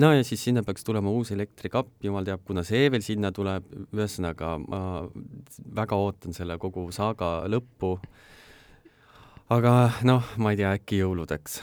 [0.01, 3.67] no ja siis sinna peaks tulema uus elektrikapp, jumal teab, kuna see veel sinna tuleb,
[3.95, 4.81] ühesõnaga ma
[5.77, 7.97] väga ootan selle kogu saaga lõppu
[9.55, 9.75] aga
[10.09, 11.61] noh, ma ei tea, äkki jõuludeks,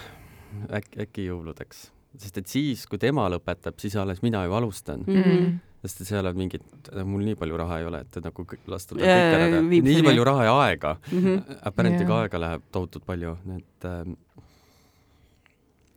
[0.69, 1.89] äkki, äkki jõuludeks,
[2.21, 5.27] sest et siis, kui tema lõpetab, siis alles mina ju alustan mm.
[5.27, 6.61] -hmm sest seal on mingid,
[7.09, 9.61] mul nii palju raha ei ole, et nagu lasta tal kõik ära teha.
[9.87, 11.23] nii palju raha ja aega mm.
[11.23, 11.55] -hmm.
[11.65, 14.03] Apparently ka aega läheb tohutult palju, et äh,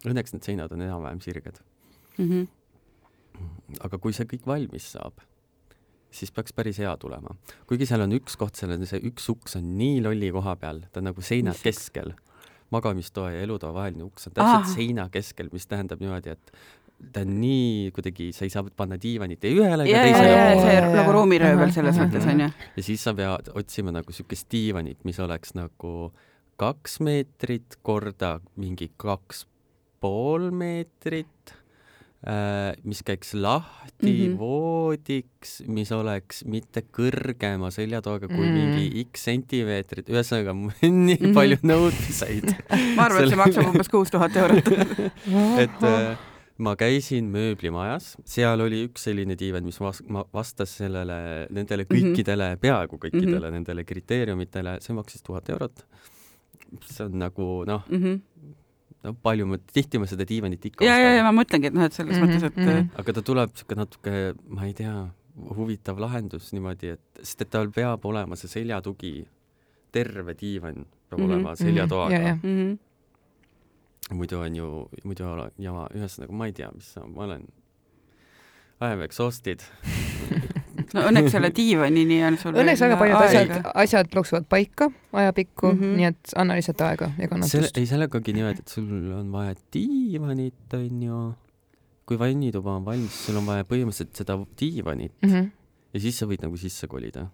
[0.08, 1.60] õnneks need seinad on enam-vähem sirged
[2.18, 2.28] mm.
[2.28, 3.78] -hmm.
[3.80, 5.22] aga kui see kõik valmis saab
[6.14, 7.34] siis peaks päris hea tulema.
[7.66, 10.84] kuigi seal on üks koht, seal on see üks uks on nii lolli koha peal,
[10.92, 12.14] ta on nagu seina keskel.
[12.74, 14.70] magamistoa ja elutoa vaheline uks on täpselt ah.
[14.74, 16.54] seina keskel, mis tähendab niimoodi, et
[17.12, 20.92] ta on nii kuidagi, sa ei saa panna diivanit ei ühele ega teisele.
[20.94, 22.48] nagu ruumiröövel selles mõttes onju.
[22.76, 26.12] ja siis sa pead otsima nagu siukest diivanit, mis oleks nagu
[26.60, 29.44] kaks meetrit korda mingi kaks
[30.00, 31.54] pool meetrit
[32.84, 34.38] mis käiks lahti mm -hmm.
[34.38, 38.76] voodiks, mis oleks mitte kõrgema seljatoaga kui mm -hmm.
[38.76, 41.34] mingi X sentimeetrit, ühesõnaga nii mm -hmm.
[41.34, 42.48] palju nõudmiseid
[42.96, 44.72] ma arvan, et see maksab umbes kuus tuhat eurot
[45.64, 46.16] et äh,
[46.58, 51.92] ma käisin mööblimajas, seal oli üks selline diivan, mis vas-, vastas sellele, nendele mhm.
[51.92, 52.60] kõikidele mm, -hmm.
[52.60, 53.52] peaaegu kõikidele mm -hmm.
[53.52, 55.86] nendele kriteeriumitele, see maksis tuhat eurot.
[56.90, 58.20] see on nagu noh mm, -hmm
[59.04, 61.86] noh, palju ma, tihti ma seda diivanit ikka ja, ja, ja ma mõtlengi, et noh,
[61.86, 62.88] et selles mm -hmm, mõttes, et mm -hmm.
[63.02, 64.14] aga ta tuleb niisugune natuke,
[64.48, 64.94] ma ei tea,
[65.58, 69.26] huvitav lahendus niimoodi, et, sest et tal peab olema see seljatugi,
[69.92, 72.40] terve diivan peab mm -hmm, olema seljatoaga mm.
[72.42, 72.78] -hmm.
[74.14, 77.46] muidu on ju, muidu on jama, ühesõnaga ma ei tea, mis ma olen,
[78.80, 79.60] I am exhausted
[80.94, 83.54] no õnneks selle diivanini on sul õnneks väga paljud asjad,
[83.84, 85.96] asjad loksuvad paika ajapikku mm, -hmm.
[86.00, 87.78] nii et anna lihtsalt aega ja kannatust.
[87.78, 91.22] ei, sellegagi niimoodi, et sul on vaja diivanit, onju,
[92.06, 95.50] kui vannituba on valmis, sul on vaja põhimõtteliselt seda diivanit mm -hmm.
[95.94, 97.26] ja siis sa võid nagu sisse kolida.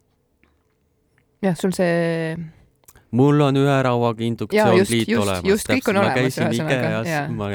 [1.42, 2.37] jah, sul see
[3.16, 5.49] mul on ühe rauaga induktsioonpliit olemas.
[5.49, 6.14] just, kõik on olemas.
[6.14, 7.51] ma käisin Ikeas, ma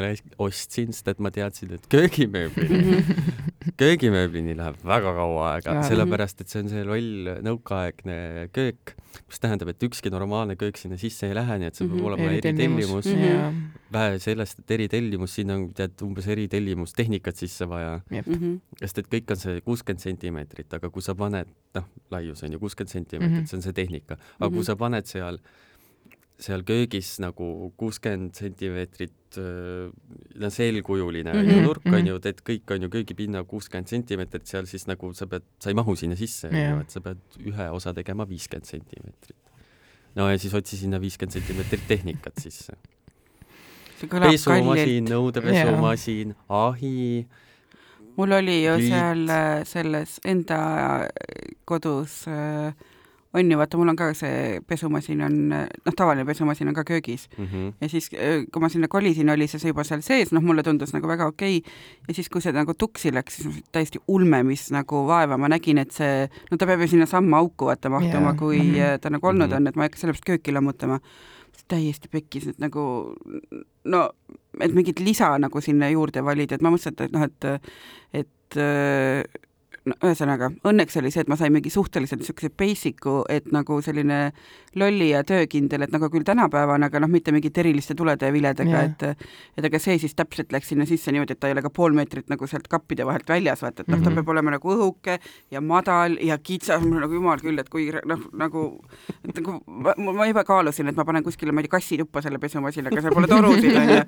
[0.48, 3.00] ostsin, sest et ma teadsin, et köögimööblini
[3.82, 8.18] köögimööblini läheb väga kaua aega, sellepärast et see on see loll nõukaaegne
[8.56, 8.96] köök,
[9.28, 12.02] mis tähendab, et ükski normaalne köök sinna sisse ei lähe, nii et see peab mm
[12.02, 12.08] -hmm.
[12.08, 13.16] olema eritellimus eri.
[13.16, 13.82] Mm -hmm.
[13.94, 18.02] vähe sellest, et eritellimus, sinna on tead umbes eritellimustehnikat sisse vaja.
[18.10, 18.60] Mm -hmm.
[18.80, 22.60] sest et kõik on see kuuskümmend sentimeetrit, aga kui sa paned, noh, laius on ju
[22.60, 23.50] kuuskümmend sentimeetrit mm, -hmm.
[23.50, 24.50] see on see tehnika, aga mm -hmm.
[24.50, 24.66] kui mhm.
[24.66, 25.40] sa paned seal
[26.42, 32.08] seal köögis nagu kuuskümmend sentimeetrit no selkujuline mm -hmm, nurk on -hmm.
[32.08, 35.76] ju, teed kõik on ju köögipinna kuuskümmend sentimeetrit seal, siis nagu sa pead, sa ei
[35.76, 39.38] mahu sinna sisse, on ju, et sa pead ühe osa tegema viiskümmend sentimeetrit.
[40.16, 42.74] no ja siis otsi sinna viiskümmend sentimeetrit tehnikat sisse.
[44.00, 47.28] pesumasin, nõudepesumasin, ahi.
[48.18, 48.90] mul oli ju liit.
[48.90, 50.60] seal äh, selles enda
[51.66, 52.76] kodus äh,
[53.36, 57.28] on ju, vaata, mul on ka see pesumasin on, noh, tavaline pesumasin on ka köögis
[57.38, 57.46] mm.
[57.46, 57.74] -hmm.
[57.82, 61.08] ja siis, kui ma sinna kolisin, oli see juba seal sees, noh, mulle tundus nagu
[61.08, 61.74] väga okei okay..
[62.08, 65.82] ja siis, kui see nagu tuksi läks, siis täiesti ulme, mis nagu vaeva, ma nägin,
[65.82, 69.00] et see, no ta peab ju sinna samma auku vaata mahtuma yeah., kui mm -hmm.
[69.02, 69.58] ta nagu olnud mm -hmm.
[69.58, 71.00] on, et ma ei hakka sellepärast kööki lammutama.
[71.68, 73.16] täiesti pekkis, et nagu
[73.86, 74.10] no,
[74.60, 77.46] et mingit lisa nagu sinna juurde valida, et ma mõtlesin, et noh, et
[78.14, 78.58] et
[79.86, 84.20] no ühesõnaga, õnneks oli see, et ma sain mingi suhteliselt niisuguse basic'u, et nagu selline
[84.80, 88.82] lolli ja töökindel, et nagu küll tänapäevane, aga noh, mitte mingite eriliste tulede ja viledega,
[88.90, 91.72] et et aga see siis täpselt läks sinna sisse niimoodi, et ta ei ole ka
[91.74, 94.16] pool meetrit nagu sealt kappide vahelt väljas, vaata, et noh mm -hmm., ta mhm.
[94.16, 95.20] peab olema nagu õhuke
[95.52, 98.66] ja madal ja kitsas, mul nagu jumal küll, et kui noh, nagu,
[99.24, 102.40] et nagu ma, ma juba kaalusin, et ma panen kuskile, ma ei tea, kassituppa selle
[102.40, 104.02] pesumasinaga, seal pole torusid, onju.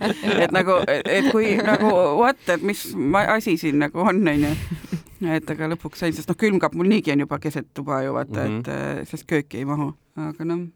[0.44, 2.96] et nagu, et kui nagu what, et mis
[3.28, 4.56] asi siin nagu on, onju
[5.26, 8.44] et aga lõpuks sain, sest noh, külmkapp mul niigi on juba keset tuba ju vaata
[8.44, 8.60] mm, -hmm.
[8.60, 9.02] et mhm.
[9.02, 10.68] äh, sest kööki ei mahu, aga noh.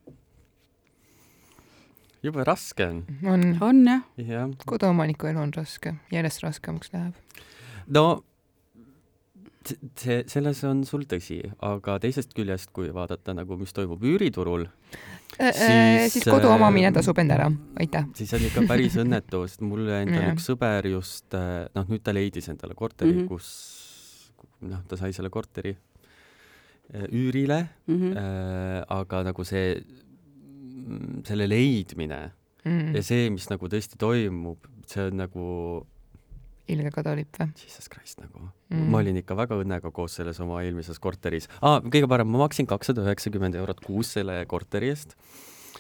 [2.24, 3.06] jube raske on.
[3.26, 4.50] on, on jah ja..
[4.66, 7.14] koduomaniku elu on raske, järjest raskemaks läheb.
[7.88, 8.24] no
[9.98, 15.54] see, selles on sul tõsi, aga teisest küljest, kui vaadata nagu, mis toimub üüriturul äh,,
[15.54, 18.08] siis, siis kodu omamine äh, tasub end ära, aitäh.
[18.18, 22.16] siis on ikka päris õnnetu, sest mul endal üks sõber just, äh, noh, nüüd ta
[22.16, 23.30] leidis endale korteri mm, -hmm.
[23.30, 23.81] kus
[24.62, 25.74] noh, ta sai selle korteri
[26.94, 28.18] äh, üürile mm, -hmm.
[28.18, 32.32] äh, aga nagu see, mm, selle leidmine
[32.66, 32.96] mm -hmm.
[32.96, 35.48] ja see, mis nagu tõesti toimub, see on nagu
[36.72, 37.52] ilge kadalipp või?
[37.58, 38.90] Jesus Christ nagu mm..
[38.92, 41.80] ma olin ikka väga õnnega koos selles oma eelmises korteris ah,.
[41.82, 45.16] kõige parem, ma maksin kakssada üheksakümmend eurot kuus selle korteri eest.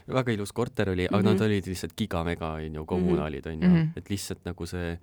[0.07, 1.19] väga ilus korter oli mm, -hmm.
[1.19, 1.45] aga nad mhm.
[1.45, 3.97] olid lihtsalt gigamega, onju, kommunaalid, onju mm, -hmm.
[3.97, 4.97] et lihtsalt nagu see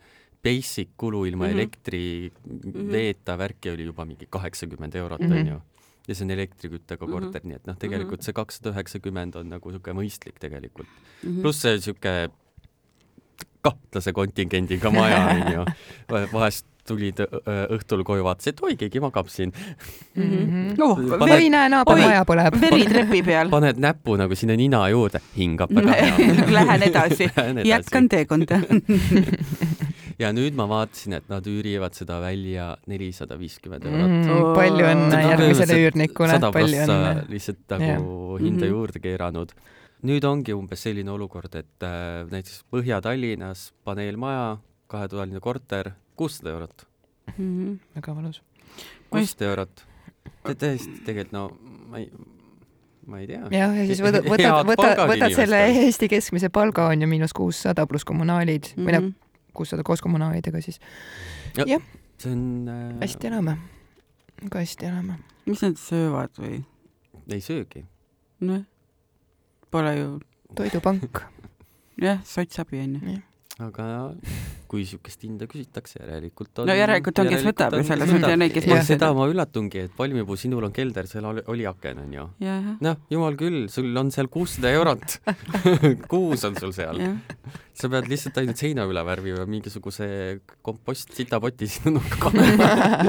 [0.48, 1.58] basic kulu ilma mm -hmm.
[1.58, 2.92] elektri mm -hmm.
[2.92, 5.40] veeta värki oli juba mingi kaheksakümmend eurot mm, -hmm.
[5.40, 5.61] onju.
[6.08, 7.20] ja see on elektriküttega mm -hmm.
[7.20, 11.42] korter, nii et noh, tegelikult see kakssada üheksakümmend on nagu sihuke mõistlik tegelikult mm -hmm..
[11.42, 12.14] pluss see sihuke
[13.61, 15.64] kahtlase kontingendiga maja onju,
[16.32, 17.20] vahest tulid
[17.74, 20.22] õhtul koju, vaatasid, et oi, keegi magab siin mm.
[20.22, 20.80] -hmm.
[20.84, 22.56] Oh, paned, oi, näe, naaber maja põleb.
[22.61, 23.52] veri trepi peal.
[23.52, 27.28] paned näpu nagu sinna nina juurde, hingab väga hea Lähen edasi,
[27.64, 28.62] jätkan teekonda
[30.18, 34.54] ja nüüd ma vaatasin, et nad üürivad seda välja nelisada viiskümmend eurot mm,.
[34.57, 37.11] palju õnne järgmisele üürnikule, palju õnne.
[37.31, 38.00] lihtsalt nagu yeah.
[38.42, 38.72] hinda mm -hmm.
[38.72, 39.52] juurde keeranud.
[40.09, 46.87] nüüd ongi umbes selline olukord, et äh, näiteks Põhja-Tallinnas paneelmaja, kahetoaline korter, kuussada eurot
[47.37, 47.44] mm.
[47.44, 47.78] -hmm.
[47.94, 48.42] väga valus.
[49.11, 49.85] kuussada eurot.
[50.44, 51.50] tõesti, tegelikult no
[51.90, 52.11] ma ei
[53.07, 53.46] ma ei tea.
[53.50, 57.87] jah, ja siis võtad, võtad, võtad, võtad selle Eesti keskmise palga on ju miinus kuussada
[57.87, 58.87] pluss kommunaalid mm -hmm.
[58.87, 59.27] või noh, mhm
[59.59, 60.81] kuussada koos kommunaalidega siis.
[61.59, 61.85] jah.
[62.18, 62.42] see on
[62.73, 62.83] äh....
[63.05, 63.59] hästi elame,
[64.42, 65.21] väga hästi elame.
[65.47, 66.62] mis nad söövad või?
[67.29, 67.87] ei söögi.
[68.40, 68.66] nojah,
[69.71, 70.12] pole ju.
[70.59, 71.25] toidupank
[72.09, 73.18] jah, sotsabi onju
[73.59, 73.85] aga
[74.71, 78.38] kui niisugust hinda küsitakse, järelikult on no järelikult on, kes võtab ju selles mõttes ja
[78.38, 78.87] neid, kes maksavad.
[78.87, 82.27] seda ma üllatungi, et Palmipuu, sinul on kelder, seal oli, oli aken, onju.
[82.87, 85.18] noh, jumal küll, sul on seal kuussada eurot
[86.12, 87.03] kuus on sul seal.
[87.78, 90.06] Sa pead lihtsalt ainult seina üle värvima mingisuguse
[90.66, 92.32] kompost sitapoti sinna nurka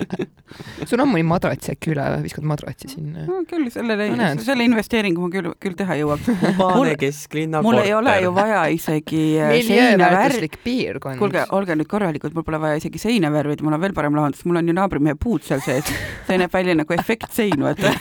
[0.89, 3.39] sul on mõni madrats äkki üle, viskad madratsi sinna no,?
[3.49, 4.09] küll, sellele,
[4.43, 6.29] selle investeeringu ma küll, küll teha jõuaks.
[6.59, 7.67] Pane kesklinna korter.
[7.69, 9.23] mul ei ole ju vaja isegi
[9.69, 10.51] seina värvi.
[10.63, 11.17] piirkond.
[11.21, 14.45] kuulge, olge nüüd korralikud, mul pole vaja isegi seina värvida, mul on veel parem lahendus,
[14.49, 15.89] mul on ju naabrimehe puud seal sees.
[16.27, 17.95] see näeb välja nagu efektsein, vaata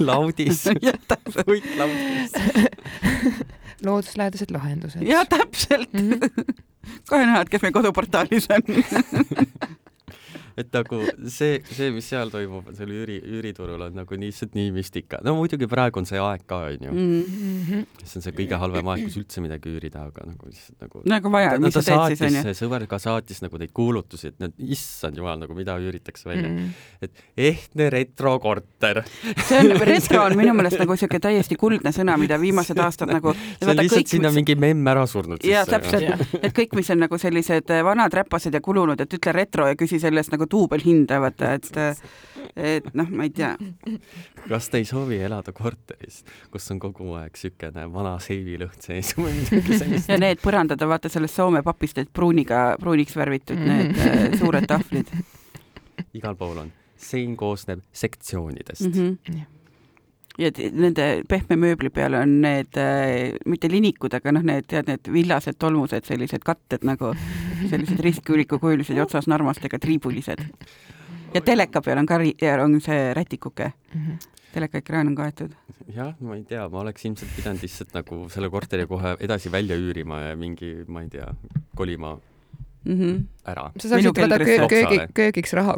[0.00, 0.64] laudis.
[1.44, 2.32] uitlaudis
[3.84, 5.02] looduslähedased lahendused.
[5.02, 6.10] ja täpselt mm.
[6.10, 6.54] -hmm.
[7.08, 8.62] kohe näha, et kes meil koduportaalis on
[10.60, 15.20] et nagu see, see, mis seal toimub, seal üüri, üüriturul on nagu lihtsalt nii müstika.
[15.26, 16.92] no muidugi praegu on see aeg ka, onju.
[16.94, 17.84] Mhm.
[18.02, 21.32] see on see kõige halvem aeg, kus üldse midagi üürida, aga nagu lihtsalt nagu nagu
[21.34, 22.54] vaja, mis sa teed siis, onju.
[22.58, 26.58] sõber ka saatis nagu neid kuulutusi, et need, issand jumal, nagu mida üüritakse välja mm.
[26.58, 26.70] -hmm.
[27.02, 29.02] et ehtne retrokorter.
[29.48, 33.34] see on, retro on minu meelest nagu siuke täiesti kuldne sõna, mida viimased aastad nagu
[33.34, 34.40] see on lihtsalt kõik, sinna mis...
[34.40, 35.44] mingi memm ära surnud.
[35.44, 39.66] jaa, täpselt, et kõik, mis on nagu sellised vanad räpased ja kulunud, et ütle retro
[39.68, 41.70] ja küsi selle eest nagu nagu duubelhinda, vaata, et
[42.56, 43.56] et noh, ma ei tea.
[44.48, 49.32] kas te ei soovi elada korteris, kus on kogu aeg niisugune vana seivilõhn sees või
[49.38, 50.08] midagi sellist?
[50.12, 54.68] ja need põrandad on vaata sellest Soome papist, et pruuniga, pruuniks värvitud need äh, suured
[54.68, 55.10] tahvlid.
[56.14, 56.72] igal pool on.
[56.96, 58.92] sein koosneb sektsioonidest mm.
[58.92, 59.50] -hmm
[60.38, 65.10] ja nende pehme mööbli peal on need äh, mitte linikud, aga noh, need tead, need
[65.14, 67.12] villased tolmused, sellised katted nagu
[67.70, 70.44] sellised ristküüliku kujulised ja otsas narmastega triibulised.
[71.34, 72.20] ja teleka peal on ka
[72.62, 74.00] on see rätikuke mm.
[74.06, 75.50] -hmm telekaekraan on kaetud.
[75.94, 79.76] jah, ma ei tea, ma oleks ilmselt pidanud lihtsalt nagu selle korteri kohe edasi välja
[79.76, 81.26] üürima ja mingi, ma ei tea,
[81.74, 82.14] kolima
[82.84, 83.22] mm -hmm.
[83.44, 83.70] ära.
[83.80, 85.76] sa saaksid vaata köögi, köögiks raha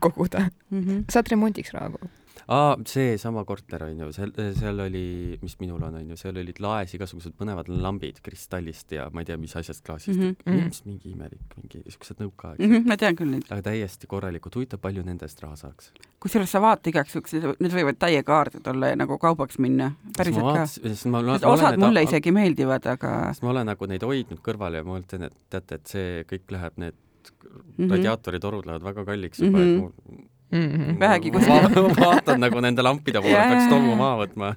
[0.00, 0.82] koguda mm.
[0.82, 1.04] -hmm.
[1.10, 5.04] saad remondiks raha koguda aa, seesama korter on ju, seal, seal oli,
[5.42, 9.30] mis minul on, on ju, seal olid laes igasugused põnevad lambid kristallist ja ma ei
[9.30, 10.68] tea, mis asjast klaasist mm, -hmm.
[10.68, 12.74] mis mingi imelik, mingi siuksed nõukaaegsed mm.
[12.74, 13.48] -hmm, ma tean küll neid.
[13.50, 15.90] aga täiesti korralikud, huvitav, palju nende eest raha saaks?
[16.22, 21.50] kusjuures sa vaata igaks juhuks, need võivad täiekaardid olla ja nagu kaubaks minna, päriselt ka.
[21.50, 23.16] osad mulle et, isegi meeldivad, aga.
[23.42, 26.78] ma olen nagu neid hoidnud kõrval ja ma mõtlen, et teate, et see kõik läheb,
[26.78, 27.90] need mm -hmm.
[27.90, 29.74] radiaatoritorud lähevad väga kalliks juba mm, -hmm.
[29.74, 30.68] et mul mm.
[30.70, 30.98] -hmm.
[31.00, 31.48] vähegi kus
[32.02, 34.54] vaatan nagu nende lampide poole, peaks tolmu maha võtma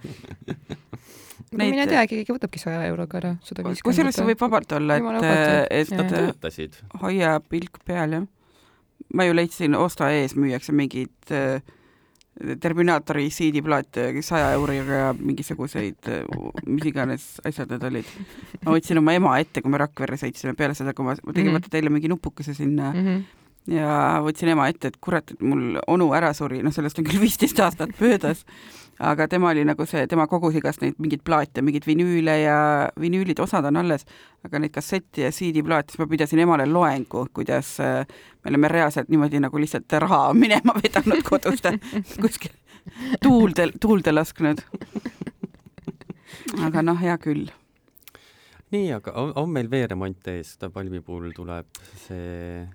[1.49, 1.71] Neid...
[1.73, 3.85] mine tea, keegi võtabki saja euroga ära, sada viiskümmend.
[3.87, 6.77] kusjuures see võib vabalt olla, et, et nad töötasid.
[7.01, 8.27] hoia pilk peal, jah.
[9.13, 11.61] ma ju leidsin Osta ees müüakse mingeid äh,
[12.39, 16.07] Terminaatori CD-plaate saja euriga ja mingisuguseid,
[16.71, 18.13] mis iganes asjad need olid.
[18.61, 21.41] ma võtsin oma ema ette, kui me Rakverre sõitsime, peale seda, kui ma tegin mm
[21.49, 21.57] -hmm.
[21.57, 23.27] vaata teile mingi nupukese sinna mm -hmm
[23.69, 27.21] ja võtsin ema ette, et kurat, et mul onu ära suri, noh, sellest on küll
[27.25, 28.43] viisteist aastat möödas,
[28.99, 32.57] aga tema oli nagu see, tema kogus igast neid mingeid plaate, mingeid vinüüle ja
[32.99, 34.05] vinüülid, osad on alles,
[34.47, 38.01] aga neid kassette ja CD-plaate, siis ma pidasin emale loengu, kuidas äh,
[38.43, 41.69] me oleme reaalselt niimoodi nagu lihtsalt raha minema vedanud kodust,
[42.23, 42.55] kuskil
[43.23, 44.65] tuulde, tuulde lasknud.
[46.65, 47.49] aga noh, hea küll
[48.73, 52.67] nii, aga on, on meil veeremont ees, ta Palmi puhul tuleb see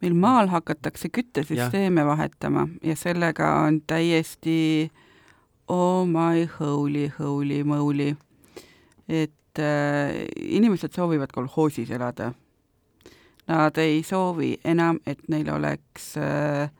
[0.00, 2.06] meil maal hakatakse küttesüsteeme ja.
[2.06, 4.90] vahetama ja sellega on täiesti
[5.68, 8.16] oh my holy, holy moly.
[9.08, 12.32] et äh, inimesed soovivad kolhoosis elada.
[13.46, 16.70] Nad ei soovi enam, et neil oleks äh,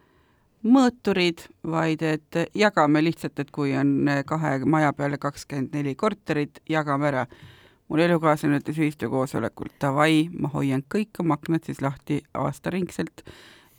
[0.66, 7.12] mõõturid, vaid et jagame lihtsalt, et kui on kahe maja peale kakskümmend neli korterit, jagame
[7.12, 7.26] ära
[7.88, 13.22] mul elukaaslane ütles ühistukoosolekul, davai, ma hoian kõik oma aknad siis lahti aastaringselt,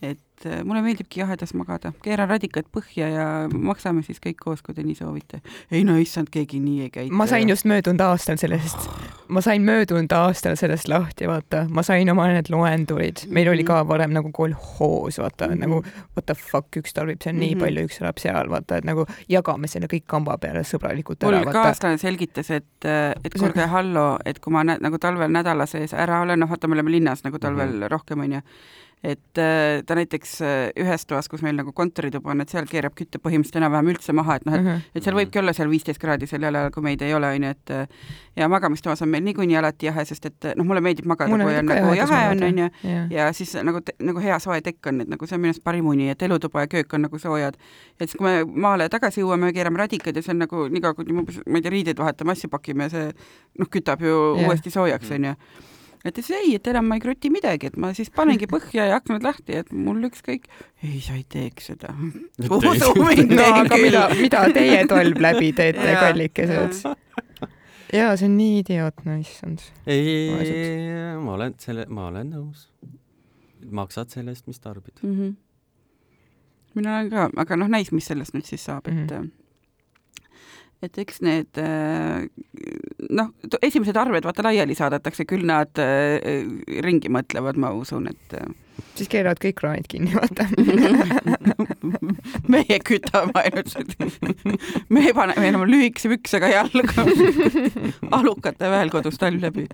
[0.02, 4.76] et äh, mulle meeldibki jahedas magada, keeran radikad põhja ja maksame siis kõik koos, kui
[4.76, 5.42] te nii soovite.
[5.72, 7.16] ei no issand, keegi nii ei käitu.
[7.16, 8.88] ma sain just möödunud aastal sellest,
[9.28, 13.82] ma sain möödunud aastal sellest lahti, vaata, ma sain oma need loendurid, meil oli ka
[13.82, 13.90] mhm.
[13.90, 15.60] varem nagu kolhoos, vaata mm, -hmm.
[15.66, 15.82] nagu
[16.16, 17.66] what the fuck, üks tarbib seal nii mm -hmm.
[17.66, 21.44] palju, üks elab seal, vaata, et nagu jagame selle kõik kamba peale sõbralikult ära.
[21.44, 22.86] mul kaaslane selgitas, et,
[23.24, 26.78] et kuulge, hallo, et kui ma nagu talvel nädala sees ära olen, noh, vaata, me
[26.78, 27.90] oleme linnas nagu talvel mm -hmm.
[27.92, 28.42] rohkem, onju
[29.06, 32.96] et äh, ta näiteks äh, ühes toas, kus meil nagu kontorituba on, et seal keerab
[32.98, 34.96] kütte põhimõtteliselt enam-vähem üldse maha, et noh, et mm, -hmm.
[34.96, 37.74] et seal võibki olla seal viisteist kraadi sel ajal, kui meid ei ole, onju, et
[37.76, 37.88] äh,
[38.36, 41.72] ja magamistoas on meil niikuinii alati jahe, sest et noh, mulle meeldib magada, kui on
[41.72, 42.70] nagu jahe on, onju,
[43.14, 45.88] ja siis nagu, nagu hea soe tekk on, et nagu see on minu arust parim
[45.88, 47.58] uni, et elutuba ja köök on nagu soojad.
[48.00, 51.18] ja siis, kui me maale tagasi jõuame, keerame radikad ja see on nagu niikaua, kuni
[51.18, 53.10] ma, ei tea, riideid vahetame, asju pakime, see
[53.60, 54.48] noh, kütab ju yeah.
[54.48, 55.12] uuesti soojaks,
[56.08, 58.88] onju et siis ei, et enam ma ei kruti midagi, et ma siis panengi põhja
[58.90, 60.48] ja aknad lahti, et mul ükskõik.
[60.84, 61.94] ei, sa ei teeks seda.
[62.50, 66.84] usu mind no, aga mida, mida teie tolm läbi teete, kallikesed?
[67.94, 69.66] jaa, see on nii idiootne, issand.
[69.88, 70.32] ei,
[71.24, 72.70] ma olen selle, ma olen nõus.
[73.72, 75.18] maksad selle eest, mis tarbid mm.
[75.18, 75.36] -hmm.
[76.76, 79.36] mina olen ka, aga noh, näis, mis sellest nüüd siis saab, et mm -hmm
[80.86, 82.28] et eks need äh,
[83.10, 83.34] noh,
[83.66, 86.46] esimesed arved vaata laiali saadetakse, küll nad äh,
[86.86, 88.52] ringi mõtlevad, ma usun, et äh.
[89.00, 90.48] siis keeravad kõik kraanid kinni, vaata.
[92.52, 93.74] Meie kütame ainult,
[94.94, 97.08] me paneme enam lühikese püksega jalga.
[98.18, 99.68] Alukate väel kodus talv läbi.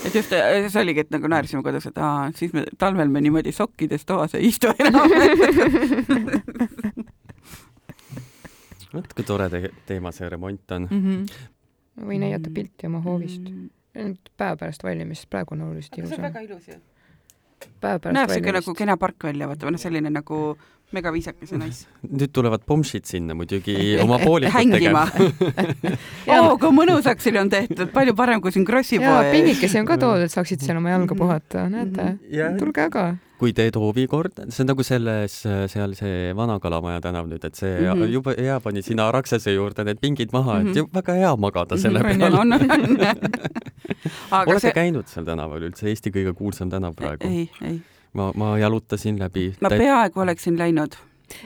[0.00, 3.52] Et just see oligi, et nagu naersime kodus, et aa, siis me talvel me niimoodi
[3.52, 5.12] sokkides toas ei istu enam
[8.94, 11.02] vot kui tore te teema see remont on mm.
[11.04, 11.44] -hmm.
[12.00, 14.16] ma võin näidata pilti oma hoovist mm..
[14.36, 16.16] päev pärast valmimist, praegu on oluliselt ilusam.
[16.16, 16.80] see on väga ilus ju.
[17.80, 20.42] päev pärast näeb siuke nagu kena park välja, vaata, või noh, selline nagu
[20.92, 21.86] mega viisakas ja nice.
[22.08, 25.06] nüüd tulevad pomšid sinna muidugi oma poolikut tegema
[26.36, 29.32] oo, kui mõnusaks siin on tehtud, palju parem kui siin Krossi poes.
[29.32, 32.14] pingikesi on ka toodud, et saaksid seal oma jalga puhata, näete,
[32.58, 33.10] tulge aga
[33.40, 35.36] kui teed hoovikord, see on nagu selles,
[35.72, 38.12] seal see Vana-Kalamaja tänav nüüd, et see mm -hmm.
[38.12, 40.70] juba hea pani sinna Raksese juurde need pingid maha mm, -hmm.
[40.70, 40.94] et mhm.
[40.94, 42.18] väga hea magada selle mm -hmm.
[42.18, 42.34] peal.
[42.34, 44.46] on, on, on.
[44.48, 44.72] olete see...
[44.72, 47.28] käinud seal tänaval üldse, Eesti kõige kuulsam tänav praegu?
[47.28, 47.80] ei, ei.
[48.12, 49.54] ma, ma jalutasin läbi.
[49.60, 50.96] ma peaaegu oleksin läinud.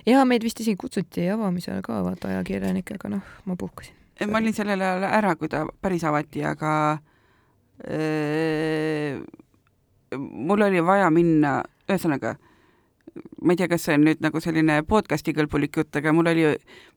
[0.06, 3.94] ja meid vist isegi kutsuti avamisele ka, vaata ajakirjanikega, noh, ma puhkasin.
[4.30, 6.98] ma olin sellel ajal ära, kui ta päris avati, aga
[7.90, 9.20] öö,
[10.18, 12.34] mul oli vaja minna ühesõnaga,
[13.42, 16.46] ma ei tea, kas see on nüüd nagu selline podcast'i kõlbulik jutt, aga mul oli,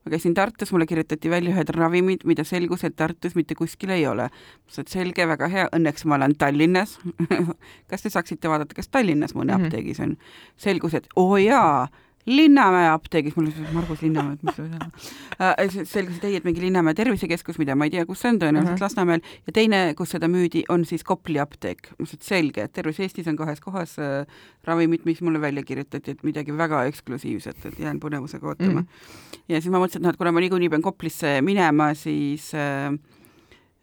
[0.06, 4.08] ma käisin Tartus, mulle kirjutati välja ühed ravimid, mida selgus, et Tartus mitte kuskil ei
[4.08, 4.30] ole.
[4.32, 6.98] ma ütlesin, et selge, väga hea, õnneks ma olen Tallinnas
[7.90, 9.66] kas te saaksite vaadata, kas Tallinnas mõne mm -hmm.
[9.68, 10.18] apteegis on?
[10.58, 11.88] selgus, et oo oh, jaa
[12.28, 14.74] Linnamäe apteegis, mul oli Margus Linnamäe, et mis see on
[15.40, 15.76] äh,.
[15.88, 18.74] selgus, et ei, et mingi Linnamäe tervisekeskus, mida ma ei tea, kus see on, tõenäoliselt
[18.74, 18.84] uh -huh.
[18.84, 21.88] Lasnamäel, ja teine, kus seda müüdi, on siis Kopli apteek.
[21.92, 24.26] ma ütlesin, et selge, et terves Eestis on kahes kohas äh,
[24.64, 28.88] ravimid, mis mulle välja kirjutati, et midagi väga eksklusiivset, et jään põnevusega ootama mm.
[28.88, 29.38] -hmm.
[29.48, 32.92] ja siis ma mõtlesin, et noh, et kuna ma niikuinii pean Koplisse minema, siis äh,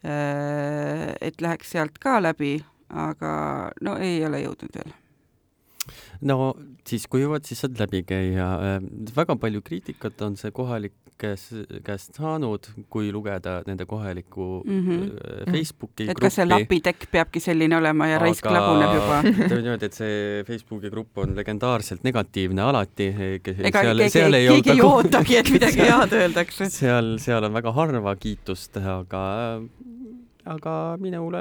[0.05, 4.93] äh, et läheks sealt ka läbi, aga no ei ole jõudnud veel
[6.23, 6.55] no
[6.87, 8.51] siis kui jõuad, siis saad läbi käia.
[8.77, 8.77] Äh,
[9.17, 15.53] väga palju kriitikat on see kohalikes käest saanud, kui lugeda nende kohalikku mm -hmm.
[15.53, 16.21] Facebooki et gruppi.
[16.21, 18.25] kas see lapitekk peabki selline olema ja Aga...
[18.25, 23.07] raisk laguneb juba ütleme niimoodi, et see Facebooki grupp on legendaarselt negatiivne alati.
[23.07, 26.71] ega seal, keegi, seal ei, keegi ei ootagi, et midagi head öeldakse.
[26.71, 29.61] seal, seal on väga harva kiitust, aga
[30.45, 31.41] aga minule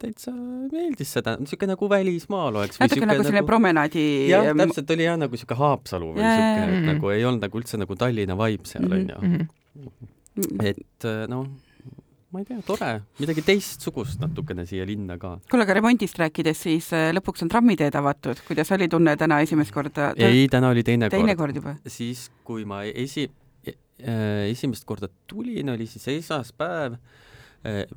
[0.00, 2.80] täitsa meeldis seda, niisugune nagu välismaal oleks.
[2.82, 3.48] natuke nagu selline nagu...
[3.48, 4.06] promenaadi.
[4.28, 7.80] jah, täpselt oli jah nagu niisugune Haapsalu või niisugune, et nagu ei olnud nagu üldse
[7.80, 9.44] nagu Tallinna vibe seal mhm, onju mm
[9.88, 10.72] -hmm..
[10.72, 11.46] et noh,
[12.32, 12.90] ma ei tea, tore,
[13.20, 15.34] midagi teistsugust natukene siia linna ka.
[15.52, 19.72] kuule, aga remondist rääkides, siis äh, lõpuks on trammiteed avatud, kuidas oli tunne täna esimest
[19.74, 20.12] korda?
[20.16, 21.56] ei, täna oli teine, teine kord.
[21.56, 21.92] teine kord juba?
[21.92, 23.28] siis, kui ma esi-
[23.68, 27.00] äh,, esimest korda tulin, oli siis esmaspäev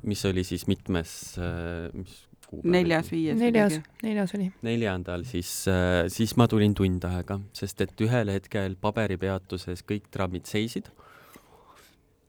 [0.06, 2.72] mis oli siis mitmes, eh, mis kuupäev?
[2.76, 3.38] neljas, viies?
[3.40, 4.50] neljas, neljas oli.
[4.66, 10.46] neljandal, siis, eh, siis ma tulin tund aega, sest et ühel hetkel paberipeatuses kõik trammid
[10.50, 10.90] seisid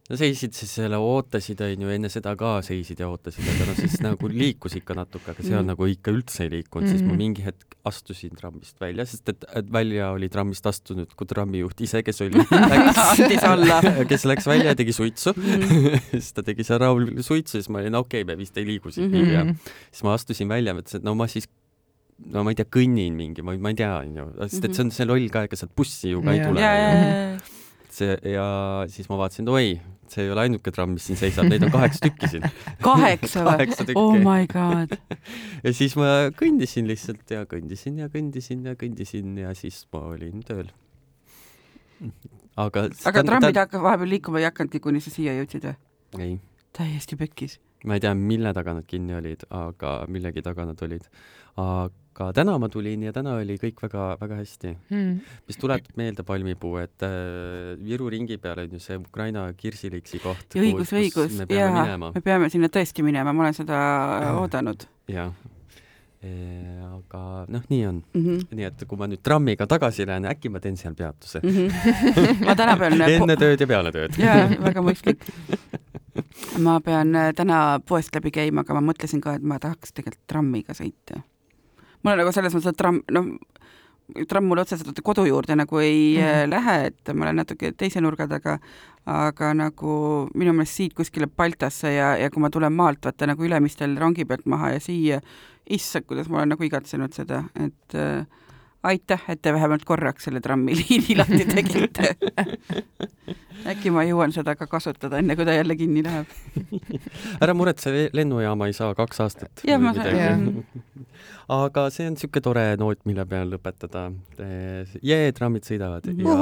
[0.08, 3.98] no seisid siis selle, ootasid, onju, enne seda ka seisid ja ootasid, aga noh, siis
[4.04, 5.72] nagu liikus ikka natuke, aga seal mm.
[5.74, 6.96] nagu ikka üldse ei liikunud mm, -hmm.
[6.96, 7.22] siis ma mhm.
[7.24, 12.04] mingi hetk astusin trammist välja, sest et, et välja oli trammist astunud kui trammijuht ise,
[12.08, 12.44] kes oli
[13.12, 16.10] andis alla kes läks välja ja tegi suitsu mm.
[16.14, 18.92] siis ta tegi seal rahulikult suitsu, siis ma olin okei okay,, me vist ei liigu
[18.92, 19.34] siit mm -hmm.
[19.34, 19.46] ja
[19.92, 21.50] siis ma astusin välja, mõtlesin, et no ma siis
[22.34, 24.92] no ma ei tea, kõnnin mingi, ma, ma ei tea, onju, sest et see on
[24.96, 26.64] see loll ka, ega sealt bussi ju ka ei tule.
[27.98, 28.48] See ja
[28.92, 29.78] siis ma vaatasin, oi,
[30.12, 32.48] see ei ole ainuke tramm, mis siin seisab, neid on kaheksa tükki siin.
[32.88, 33.96] kaheksa või?
[34.00, 34.96] oh my god.
[35.66, 40.44] ja siis ma kõndisin lihtsalt ja kõndisin ja kõndisin ja kõndisin ja siis ma olin
[40.48, 40.72] tööl.
[42.56, 43.66] aga aga trammid ta...
[43.66, 45.78] hakkasid vahepeal liikuma ei hakanudki, kuni sa siia jõudsid või?
[46.24, 46.36] ei.
[46.78, 47.60] täiesti pekkis.
[47.86, 51.10] ma ei tea, mille taga nad kinni olid, aga millegi taga nad olid.
[51.58, 55.18] aga aga täna ma tulin ja täna oli kõik väga-väga hästi hmm..
[55.50, 60.58] mis tuletab meelde palmipuu, et äh, Viru ringi peal on ju see Ukraina kirsiliiksi koht.
[60.58, 63.78] õigus, õigus, jaa, me peame sinna tõesti minema, ma olen seda
[64.42, 64.88] oodanud.
[65.12, 65.30] jah
[66.26, 66.32] e,.
[66.88, 67.22] aga
[67.54, 68.24] noh, nii on mm.
[68.26, 68.58] -hmm.
[68.58, 71.50] nii et kui ma nüüd trammiga tagasi lähen, äkki ma teen seal peatuse mm.
[71.54, 72.46] -hmm.
[72.50, 74.18] ma täna pean enne tööd ja peale tööd.
[74.18, 75.30] jaa, väga mõistlik
[76.58, 80.26] ma pean äh, täna poest läbi käima, aga ma mõtlesin ka, et ma tahaks tegelikult
[80.28, 81.22] trammiga sõita
[82.04, 83.32] mul on nagu selles mõttes, et tramm, noh,
[84.30, 86.50] tramm mul otseselt kodu juurde nagu ei mm -hmm.
[86.50, 88.60] lähe, et ma olen natuke teise nurga taga,
[89.06, 93.44] aga nagu minu meelest siit kuskile Baltasse ja, ja kui ma tulen maalt, vaata nagu
[93.44, 95.22] Ülemistel rongi pealt maha ja siia,
[95.70, 98.26] issand, kuidas ma olen nagu igatsenud seda, et äh,
[98.88, 102.16] aitäh, et te vähemalt korraks selle trammiliini lahti tegite
[103.72, 106.30] äkki ma jõuan seda ka kasutada, enne kui ta jälle kinni läheb
[107.44, 109.64] ära muretse, lennujaama ei saa kaks aastat.
[111.58, 114.08] aga see on niisugune tore noot, mille peal lõpetada.
[115.02, 116.38] jee, trammid sõidavad ja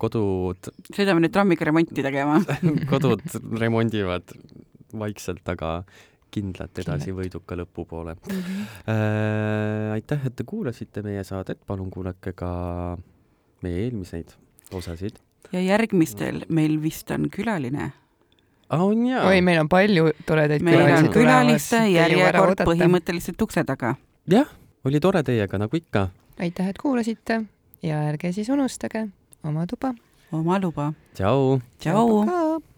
[0.00, 0.72] kodud.
[0.92, 2.40] sõidame nüüd trammiga remonti tegema
[2.90, 3.24] kodud
[3.60, 4.36] remondivad
[5.00, 5.82] vaikselt, aga
[6.30, 7.24] kindlalt edasi Kindlalt.
[7.24, 8.36] võiduka lõpu poole mm.
[8.36, 8.68] -hmm.
[8.92, 9.92] äh,.
[9.96, 12.52] aitäh, et te kuulasite meie saadet, palun kuulake ka
[13.62, 14.36] meie eelmiseid
[14.72, 15.18] osasid
[15.52, 17.92] ja järgmistel meil vist on külaline.
[18.68, 18.82] ah,.
[18.82, 22.64] on jaa oi, meil on palju toredaid meil on külalisi külaliste järjekord.
[22.64, 23.94] põhimõtteliselt ukse taga.
[24.30, 24.48] jah,
[24.84, 26.08] oli tore teiega nagu ikka.
[26.38, 27.42] aitäh, et kuulasite
[27.82, 29.08] ja ärge siis unustage
[29.44, 29.94] oma tuba.
[30.32, 30.92] oma luba.
[31.14, 31.60] tšau.
[31.78, 32.24] tšau.
[32.26, 32.69] ka.